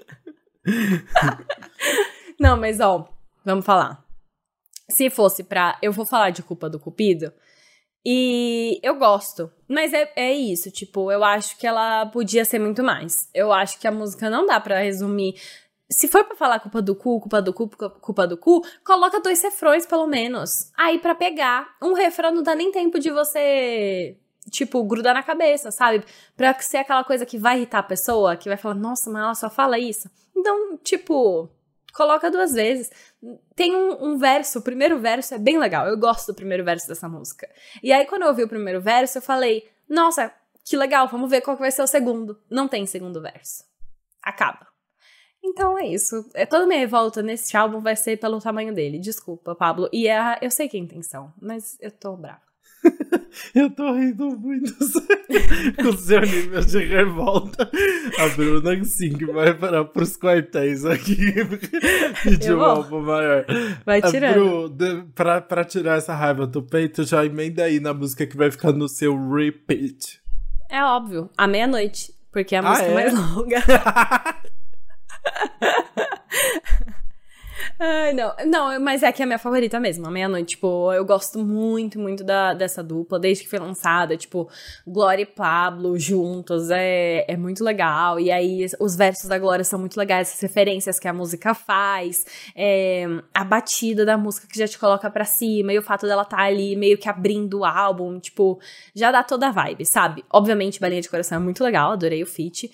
[2.40, 3.10] Não, mas ó,
[3.44, 4.04] vamos falar.
[4.90, 5.78] Se fosse pra.
[5.82, 7.32] Eu vou falar de culpa do Cupido.
[8.06, 9.52] E eu gosto.
[9.68, 13.30] Mas é, é isso, tipo, eu acho que ela podia ser muito mais.
[13.34, 15.36] Eu acho que a música não dá pra resumir.
[15.90, 17.70] Se for pra falar culpa do cu, culpa do cu,
[18.02, 20.72] culpa do cu, coloca dois refrões pelo menos.
[20.78, 21.76] Aí pra pegar.
[21.82, 24.18] Um refrão não dá nem tempo de você,
[24.50, 26.04] tipo, grudar na cabeça, sabe?
[26.36, 29.36] Pra ser aquela coisa que vai irritar a pessoa, que vai falar, nossa, mas ela
[29.36, 30.10] só fala isso.
[30.36, 31.50] Então, tipo,
[31.94, 32.92] coloca duas vezes.
[33.56, 35.88] Tem um, um verso, o primeiro verso é bem legal.
[35.88, 37.50] Eu gosto do primeiro verso dessa música.
[37.82, 40.32] E aí, quando eu ouvi o primeiro verso, eu falei, nossa,
[40.66, 42.40] que legal, vamos ver qual que vai ser o segundo.
[42.50, 43.64] Não tem segundo verso.
[44.22, 44.68] Acaba.
[45.44, 46.30] Então é isso.
[46.34, 48.98] É toda minha revolta nesse álbum vai ser pelo tamanho dele.
[48.98, 49.90] Desculpa, Pablo.
[49.92, 52.53] E é, eu sei que é a intenção, mas eu tô brava.
[53.56, 54.74] Eu tô rindo muito
[55.82, 57.70] com o seu nível de revolta.
[58.20, 61.18] A Bruna, sim, que vai parar pros quartéis aqui.
[62.24, 63.46] Pedir Eu um álbum maior.
[63.86, 64.34] Vai tirando.
[64.36, 68.38] Bru, de- pra, pra tirar essa raiva do peito, já emenda aí na música que
[68.38, 70.22] vai ficar no seu repeat.
[70.70, 72.94] É óbvio, à meia-noite, porque é a Ah, música é?
[72.94, 73.64] mais longa.
[77.86, 80.56] Ai, não, não, mas é que é a minha favorita mesmo, a meia-noite.
[80.56, 84.16] Tipo, eu gosto muito, muito da, dessa dupla, desde que foi lançada.
[84.16, 84.50] Tipo,
[84.88, 88.22] Glória e Pablo juntos, é, é muito legal.
[88.22, 92.26] E aí, os versos da Glória são muito legais, as referências que a música faz,
[92.56, 96.24] é, a batida da música que já te coloca pra cima, e o fato dela
[96.24, 98.62] tá ali meio que abrindo o álbum, tipo,
[98.96, 100.24] já dá toda a vibe, sabe?
[100.32, 102.72] Obviamente, Balinha de Coração é muito legal, adorei o feat.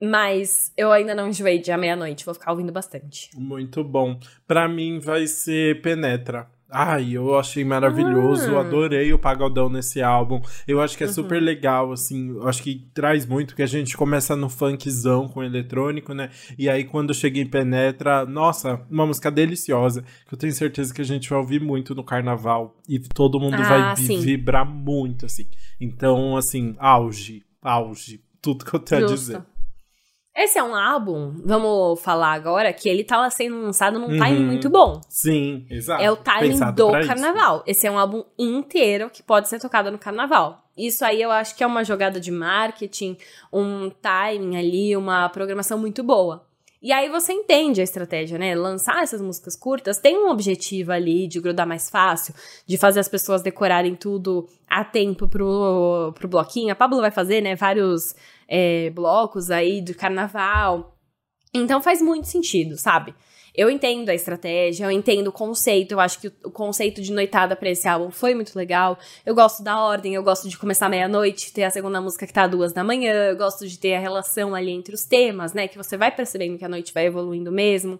[0.00, 3.30] Mas eu ainda não enjoei de à meia-noite, vou ficar ouvindo bastante.
[3.36, 4.18] Muito bom.
[4.46, 6.48] Pra mim vai ser Penetra.
[6.70, 8.60] Ai, eu achei maravilhoso, Ah.
[8.60, 10.38] adorei o pagodão nesse álbum.
[10.68, 11.12] Eu acho que é Uhum.
[11.14, 15.42] super legal, assim, eu acho que traz muito, que a gente começa no funkzão com
[15.42, 16.28] eletrônico, né?
[16.58, 21.00] E aí quando chega em Penetra, nossa, uma música deliciosa, que eu tenho certeza que
[21.00, 24.20] a gente vai ouvir muito no carnaval e todo mundo Ah, vai sim.
[24.20, 25.46] vibrar muito, assim.
[25.80, 29.42] Então, assim, auge, auge, tudo que eu tenho a dizer.
[30.40, 34.46] Esse é um álbum, vamos falar agora, que ele tava sendo lançado num timing Uhum.
[34.46, 35.00] muito bom.
[35.08, 36.00] Sim, exato.
[36.00, 37.08] É o timing Pensado do pra isso.
[37.08, 37.64] carnaval.
[37.66, 40.62] Esse é um álbum inteiro que pode ser tocado no carnaval.
[40.76, 43.16] Isso aí eu acho que é uma jogada de marketing,
[43.52, 46.46] um timing ali, uma programação muito boa.
[46.80, 48.54] E aí você entende a estratégia, né?
[48.54, 52.32] Lançar essas músicas curtas tem um objetivo ali de grudar mais fácil,
[52.64, 56.70] de fazer as pessoas decorarem tudo a tempo pro, pro bloquinho.
[56.72, 58.14] A Pablo vai fazer, né, vários
[58.48, 60.96] é, blocos aí de carnaval.
[61.52, 63.14] Então faz muito sentido, sabe?
[63.54, 67.56] Eu entendo a estratégia, eu entendo o conceito, eu acho que o, conceito de noitada
[67.56, 68.96] pra esse álbum foi muito legal.
[69.26, 72.46] Eu gosto da ordem, eu gosto de começar meia-noite, ter a segunda música que tá
[72.46, 75.66] duas da manhã, eu gosto de ter a relação ali entre os temas, né?
[75.66, 77.98] Que você vai percebendo que a noite vai evoluindo mesmo.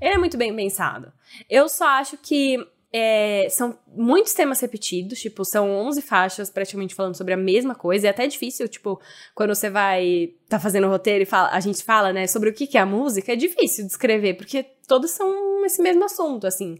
[0.00, 1.12] Ele é muito bem pensado.
[1.48, 7.16] Eu só acho que é, são muitos temas repetidos, tipo, são 11 faixas praticamente falando
[7.16, 9.00] sobre a mesma coisa, é até difícil, tipo,
[9.34, 12.52] quando você vai tá fazendo o roteiro e fala, a gente fala, né, sobre o
[12.52, 16.46] que, que é a música, é difícil de escrever, porque todos são esse mesmo assunto,
[16.46, 16.78] assim.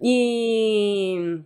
[0.00, 1.40] E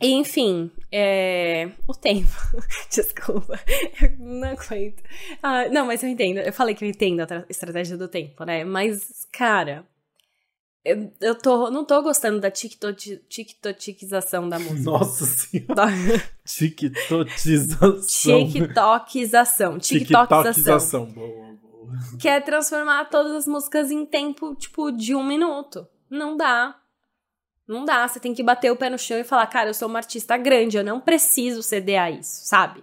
[0.00, 1.70] E, enfim, é...
[1.86, 2.30] o tempo.
[2.90, 3.58] Desculpa,
[4.00, 5.02] eu não aguento.
[5.42, 6.38] Ah, não, mas eu entendo.
[6.38, 8.64] Eu falei que eu entendo a estratégia do tempo, né?
[8.64, 9.84] Mas, cara,
[10.88, 14.90] eu, eu tô, não tô gostando da tiktokização da música.
[14.90, 15.86] Nossa senhora.
[16.44, 18.40] tiktokização.
[18.40, 19.78] tiktokização.
[19.78, 21.06] Tiktokização.
[21.06, 21.58] Boa, boa.
[22.18, 25.86] Que é transformar todas as músicas em tempo, tipo, de um minuto.
[26.10, 26.74] Não dá.
[27.66, 29.88] Não dá, você tem que bater o pé no chão e falar, cara, eu sou
[29.88, 32.82] uma artista grande, eu não preciso ceder a isso, sabe?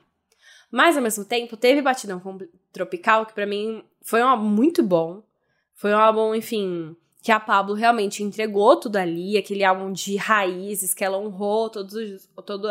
[0.71, 2.37] Mas ao mesmo tempo, teve Batidão com
[2.71, 5.23] Tropical, que para mim foi um álbum muito bom.
[5.73, 6.95] Foi um álbum, enfim,
[7.25, 12.29] que a Pablo realmente entregou tudo ali, aquele álbum de raízes, que ela honrou todos,
[12.45, 12.69] todas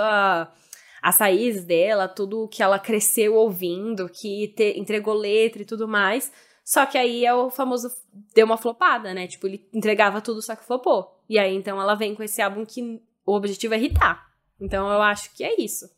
[1.03, 6.31] as raízes dela, tudo que ela cresceu ouvindo, que te, entregou letra e tudo mais.
[6.65, 7.91] Só que aí é o famoso
[8.33, 9.27] deu uma flopada, né?
[9.27, 11.21] Tipo, ele entregava tudo, só que flopou.
[11.29, 14.25] E aí então ela vem com esse álbum que o objetivo é irritar.
[14.61, 15.91] Então eu acho que é isso.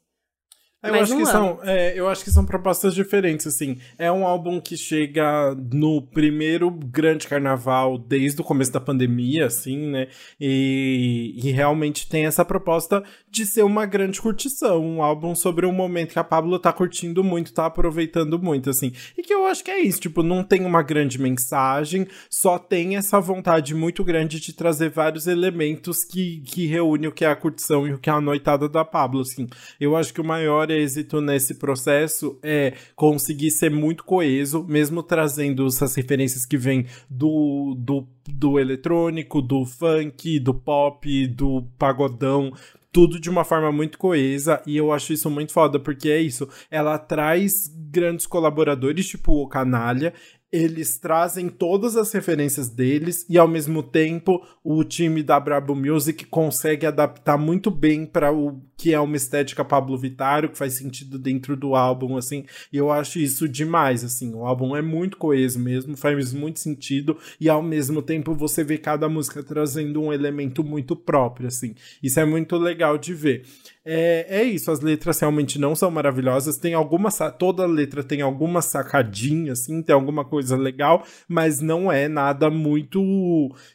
[0.83, 3.79] Eu acho, que são, é, eu acho que são propostas diferentes, assim.
[3.99, 9.91] É um álbum que chega no primeiro grande carnaval desde o começo da pandemia, assim,
[9.91, 10.09] né?
[10.39, 14.85] E, e realmente tem essa proposta de ser uma grande curtição.
[14.85, 18.93] Um álbum sobre um momento que a Pablo tá curtindo muito, tá aproveitando muito, assim.
[19.17, 22.97] E que eu acho que é isso, tipo, não tem uma grande mensagem, só tem
[22.97, 27.37] essa vontade muito grande de trazer vários elementos que, que reúne o que é a
[27.37, 29.47] curtição e o que é a noitada da Pablo, assim.
[29.81, 35.67] Eu acho que o maior êxito nesse processo é conseguir ser muito coeso, mesmo trazendo
[35.67, 42.53] essas referências que vêm do, do, do eletrônico, do funk, do pop, do pagodão,
[42.97, 46.49] tudo de uma forma muito coesa e eu acho isso muito foda, porque é isso,
[46.71, 50.15] ela traz grandes colaboradores, tipo o Canalha,
[50.53, 56.25] eles trazem todas as referências deles e ao mesmo tempo o time da Brabo Music
[56.27, 61.19] consegue adaptar muito bem para o que é uma estética Pablo Vittar, que faz sentido
[61.19, 62.45] dentro do álbum assim.
[62.73, 64.35] E eu acho isso demais assim.
[64.35, 68.79] O álbum é muito coeso mesmo, faz muito sentido e ao mesmo tempo você vê
[68.79, 71.75] cada música trazendo um elemento muito próprio assim.
[72.03, 73.45] Isso é muito legal de ver.
[73.89, 76.59] É, é isso, as letras realmente não são maravilhosas.
[76.59, 77.09] Tem alguma.
[77.39, 83.01] Toda letra tem alguma sacadinha, assim, tem alguma coisa legal, mas não é nada muito.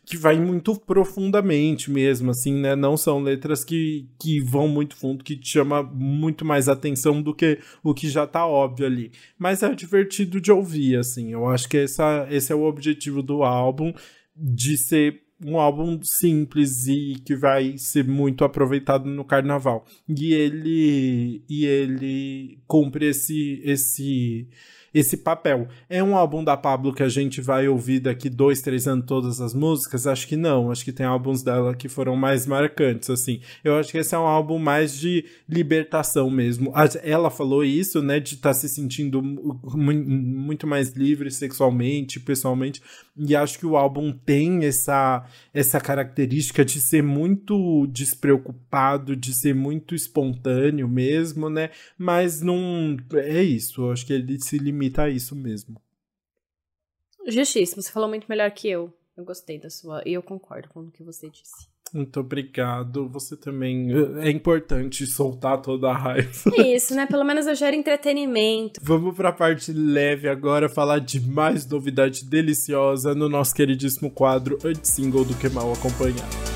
[0.05, 2.75] que vai muito profundamente mesmo, assim, né?
[2.75, 7.33] Não são letras que, que vão muito fundo, que te chama muito mais atenção do
[7.33, 9.13] que o que já tá óbvio ali.
[9.39, 11.31] Mas é divertido de ouvir, assim.
[11.31, 13.93] Eu acho que essa, esse é o objetivo do álbum,
[14.35, 19.85] de ser um álbum simples e que vai ser muito aproveitado no carnaval.
[20.07, 24.47] E ele e ele cumpre esse esse
[24.93, 25.67] esse papel.
[25.89, 29.39] É um álbum da Pablo que a gente vai ouvir daqui dois, três anos todas
[29.39, 30.05] as músicas?
[30.05, 30.69] Acho que não.
[30.69, 33.39] Acho que tem álbuns dela que foram mais marcantes, assim.
[33.63, 36.73] Eu acho que esse é um álbum mais de libertação mesmo.
[37.03, 42.81] Ela falou isso, né, de estar tá se sentindo muito mais livre sexualmente, pessoalmente.
[43.17, 49.53] E acho que o álbum tem essa, essa característica de ser muito despreocupado, de ser
[49.53, 51.69] muito espontâneo mesmo, né?
[51.97, 52.97] Mas não.
[53.13, 53.89] É isso.
[53.89, 55.79] Acho que ele se limita limita a isso mesmo.
[57.27, 58.91] Justíssimo, você falou muito melhor que eu.
[59.15, 60.01] Eu gostei da sua.
[60.05, 61.69] E eu concordo com o que você disse.
[61.93, 63.07] Muito obrigado.
[63.09, 63.91] Você também.
[64.21, 66.31] É importante soltar toda a raiva.
[66.57, 67.05] Isso, né?
[67.05, 68.79] Pelo menos eu gero entretenimento.
[68.81, 74.91] Vamos pra parte leve agora, falar de mais novidade deliciosa no nosso queridíssimo quadro Antes
[74.91, 76.50] Single do Que Mal Acompanhado.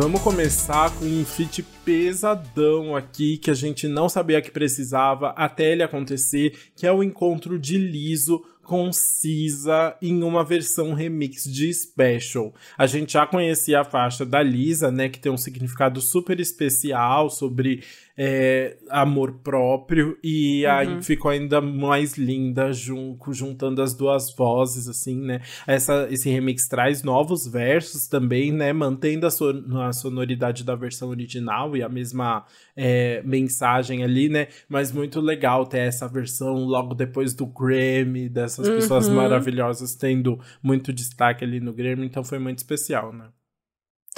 [0.00, 5.72] Vamos começar com um feat pesadão aqui que a gente não sabia que precisava até
[5.72, 11.74] ele acontecer, que é o encontro de Liso com Cisa em uma versão remix de
[11.74, 12.54] Special.
[12.76, 17.28] A gente já conhecia a faixa da Lisa, né, que tem um significado super especial
[17.28, 17.82] sobre
[18.20, 20.72] é, amor próprio e uhum.
[20.72, 25.40] aí ficou ainda mais linda juntando as duas vozes, assim, né?
[25.64, 28.72] Essa, esse remix traz novos versos também, né?
[28.72, 32.44] Mantendo a, so a sonoridade da versão original e a mesma
[32.76, 34.48] é, mensagem ali, né?
[34.68, 38.74] Mas muito legal ter essa versão logo depois do Grammy, dessas uhum.
[38.74, 43.26] pessoas maravilhosas tendo muito destaque ali no Grammy, então foi muito especial, né?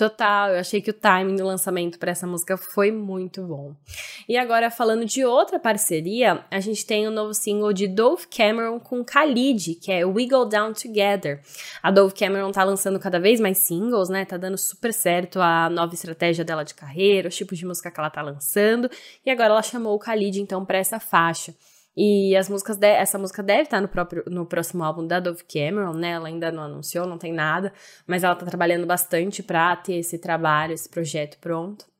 [0.00, 3.74] Total, eu achei que o timing do lançamento para essa música foi muito bom.
[4.26, 8.26] E agora, falando de outra parceria, a gente tem o um novo single de Dove
[8.34, 11.42] Cameron com Khalid, que é We Go Down Together.
[11.82, 14.24] A Dove Cameron tá lançando cada vez mais singles, né?
[14.24, 18.00] Tá dando super certo a nova estratégia dela de carreira, os tipos de música que
[18.00, 18.90] ela tá lançando.
[19.22, 21.54] E agora ela chamou o Khalid, então, para essa faixa.
[21.96, 25.44] E as músicas de, essa música deve estar no próprio no próximo álbum da Dove
[25.44, 26.10] Cameron, né?
[26.10, 27.72] Ela ainda não anunciou, não tem nada,
[28.06, 31.90] mas ela tá trabalhando bastante para ter esse trabalho, esse projeto pronto.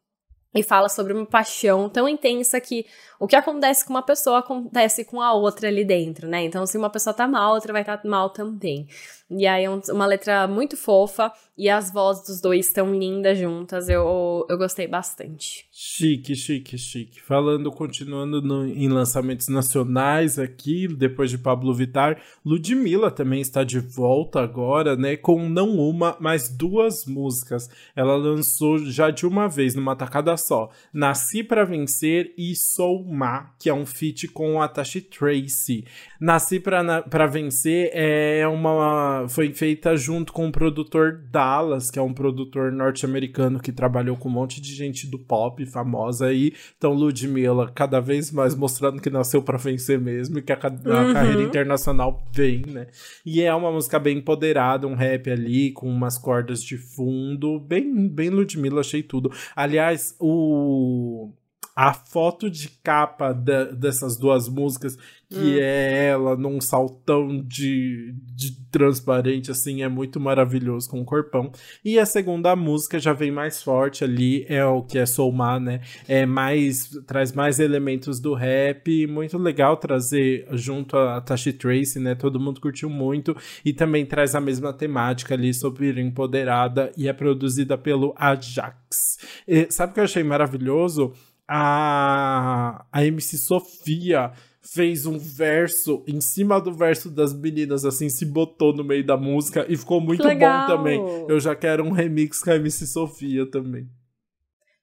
[0.53, 2.84] E fala sobre uma paixão tão intensa que
[3.20, 6.43] o que acontece com uma pessoa acontece com a outra ali dentro, né?
[6.43, 8.88] Então, se uma pessoa tá mal, a outra vai estar tá mal também.
[9.30, 13.88] E aí é uma letra muito fofa e as vozes dos dois estão lindas juntas.
[13.88, 15.70] Eu, eu gostei bastante.
[15.83, 17.22] Chique, chique, chique.
[17.22, 23.81] Falando, continuando no, em lançamentos nacionais aqui, depois de Pablo Vittar, Ludmilla também está de
[23.81, 25.16] volta agora, né?
[25.16, 27.70] Com não uma, mas duas músicas.
[27.97, 30.68] Ela lançou já de uma vez, numa tacada só.
[30.93, 35.87] Nasci para Vencer e Sou Má, que é um feat com a Tashi Tracy.
[36.20, 42.12] Nasci para Vencer é uma foi feita junto com o produtor Dallas, que é um
[42.12, 46.53] produtor norte-americano que trabalhou com um monte de gente do pop famosa aí.
[46.77, 51.12] Então, Ludmilla, cada vez mais mostrando que nasceu para vencer mesmo e que a, uhum.
[51.12, 52.89] carreira internacional vem, né?
[53.25, 58.09] E é uma música bem empoderada, um rap ali com umas cordas de fundo, bem,
[58.09, 59.33] bem Ludmilla, achei tudo.
[59.55, 61.31] Aliás, o
[61.75, 64.97] a foto de capa de, dessas duas músicas,
[65.29, 65.59] que hum.
[65.61, 71.53] é ela num saltão de, de transparente, assim, é muito maravilhoso com o corpão.
[71.85, 75.81] E a segunda música já vem mais forte ali, é o que é Soulmar, né?
[76.09, 82.16] É mais, traz mais elementos do rap, muito legal trazer junto a Tashi Tracy, né?
[82.16, 87.12] Todo mundo curtiu muito e também traz a mesma temática ali sobre empoderada e é
[87.12, 89.18] produzida pelo Ajax.
[89.47, 91.14] E, sabe o que eu achei maravilhoso?
[91.53, 94.30] A, a MC Sofia
[94.62, 99.16] fez um verso em cima do verso das meninas, assim, se botou no meio da
[99.16, 101.01] música e ficou muito bom também.
[101.28, 103.88] Eu já quero um remix com a MC Sofia também.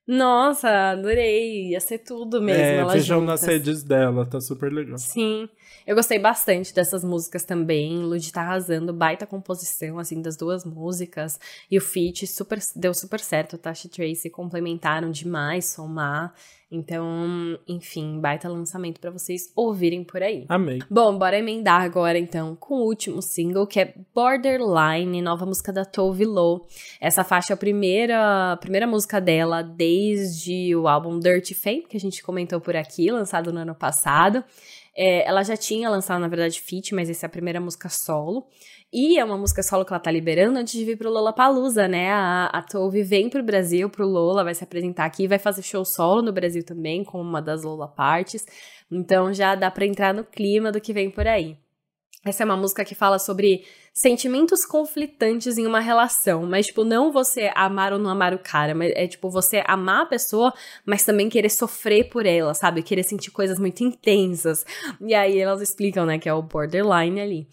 [0.07, 1.71] Nossa, adorei.
[1.71, 2.89] Ia ser tudo mesmo.
[2.89, 4.97] É, vejam nas redes dela, tá super legal.
[4.97, 5.49] Sim.
[5.85, 7.99] Eu gostei bastante dessas músicas também.
[7.99, 11.39] Lud tá arrasando, baita composição, assim, das duas músicas.
[11.69, 13.57] E o feat super, deu super certo.
[13.57, 16.33] Tasha e Tracy complementaram demais, somar.
[16.69, 20.45] Então, enfim, baita lançamento para vocês ouvirem por aí.
[20.49, 20.79] Amém.
[20.89, 25.85] Bom, bora emendar agora então com o último single, que é Borderline, nova música da
[25.85, 26.65] Tove Lo.
[26.99, 31.95] Essa faixa é a primeira, a primeira música dela desde o álbum Dirty Fame, que
[31.95, 34.43] a gente comentou por aqui, lançado no ano passado.
[34.93, 38.47] É, ela já tinha lançado, na verdade, feat, mas essa é a primeira música solo.
[38.91, 42.09] E é uma música solo que ela tá liberando antes de vir pro Lollapalooza, né?
[42.09, 45.83] A, a Tove vem pro Brasil, pro Lola, vai se apresentar aqui, vai fazer show
[45.83, 48.45] solo no Brasil também, com uma das Lola Parties.
[48.89, 51.57] Então já dá pra entrar no clima do que vem por aí.
[52.25, 57.11] Essa é uma música que fala sobre sentimentos conflitantes em uma relação, mas tipo, não
[57.11, 60.53] você amar ou não amar o cara, mas é tipo você amar a pessoa,
[60.85, 62.83] mas também querer sofrer por ela, sabe?
[62.83, 64.65] Querer sentir coisas muito intensas.
[65.01, 67.47] E aí elas explicam, né, que é o borderline ali.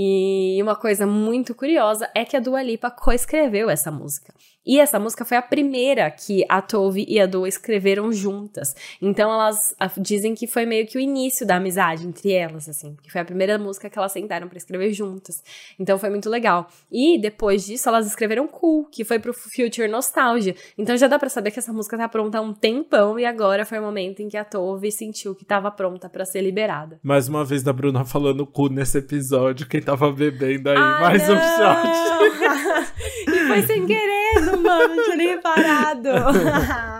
[0.00, 4.32] E uma coisa muito curiosa é que a Dua Lipa coescreveu essa música.
[4.64, 8.76] E essa música foi a primeira que a Tove e a Dua escreveram juntas.
[9.00, 13.10] Então elas dizem que foi meio que o início da amizade entre elas, assim, que
[13.10, 15.42] foi a primeira música que elas sentaram para escrever juntas.
[15.80, 16.68] Então foi muito legal.
[16.92, 20.54] E depois disso elas escreveram Cool, que foi pro Future Nostalgia.
[20.76, 23.64] Então já dá para saber que essa música tá pronta há um tempão e agora
[23.64, 27.00] foi o momento em que a Tove sentiu que tava pronta para ser liberada.
[27.02, 31.26] Mais uma vez da Bruna falando cu nesse episódio, quem tava bebendo aí, ah, mais
[31.26, 31.34] não.
[31.34, 32.92] um shot.
[33.26, 36.08] e foi sem querer, mano, não tinha nem reparado.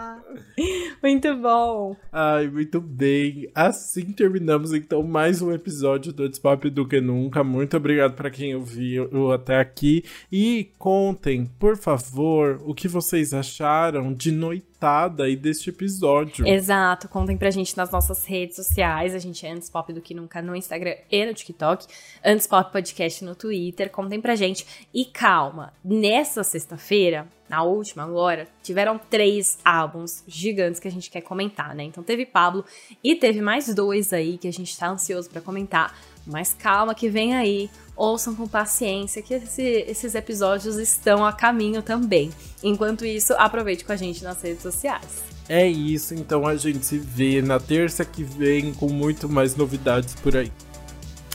[1.03, 1.95] muito bom.
[2.11, 3.51] Ai, muito bem.
[3.55, 7.45] Assim terminamos então mais um episódio do Despop do que nunca.
[7.45, 14.15] Muito obrigado para quem ouviu até aqui e contem, por favor, o que vocês acharam
[14.15, 16.47] de noite comentada aí deste episódio.
[16.47, 19.15] Exato, contem pra gente nas nossas redes sociais.
[19.15, 21.87] A gente é Antes Pop do que nunca no Instagram e no TikTok.
[22.25, 23.91] Antes Pop Podcast no Twitter.
[23.91, 24.67] Contem pra gente.
[24.95, 31.23] E calma, nessa sexta-feira, na última agora, tiveram três álbuns gigantes que a gente quer
[31.23, 31.83] comentar, né?
[31.83, 32.65] Então teve Pablo
[33.03, 35.95] e teve mais dois aí que a gente tá ansioso para comentar.
[36.29, 41.83] Mas calma que vem aí ouçam com paciência que esse, esses episódios estão a caminho
[41.83, 42.31] também.
[42.63, 45.25] Enquanto isso, aproveite com a gente nas redes sociais.
[45.49, 50.15] É isso, então a gente se vê na terça que vem com muito mais novidades
[50.17, 50.53] por aí.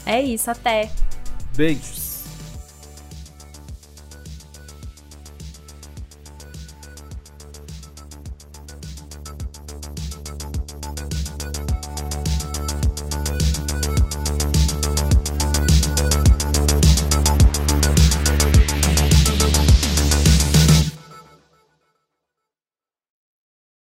[0.06, 0.90] É isso, até.
[1.56, 2.03] Beijos.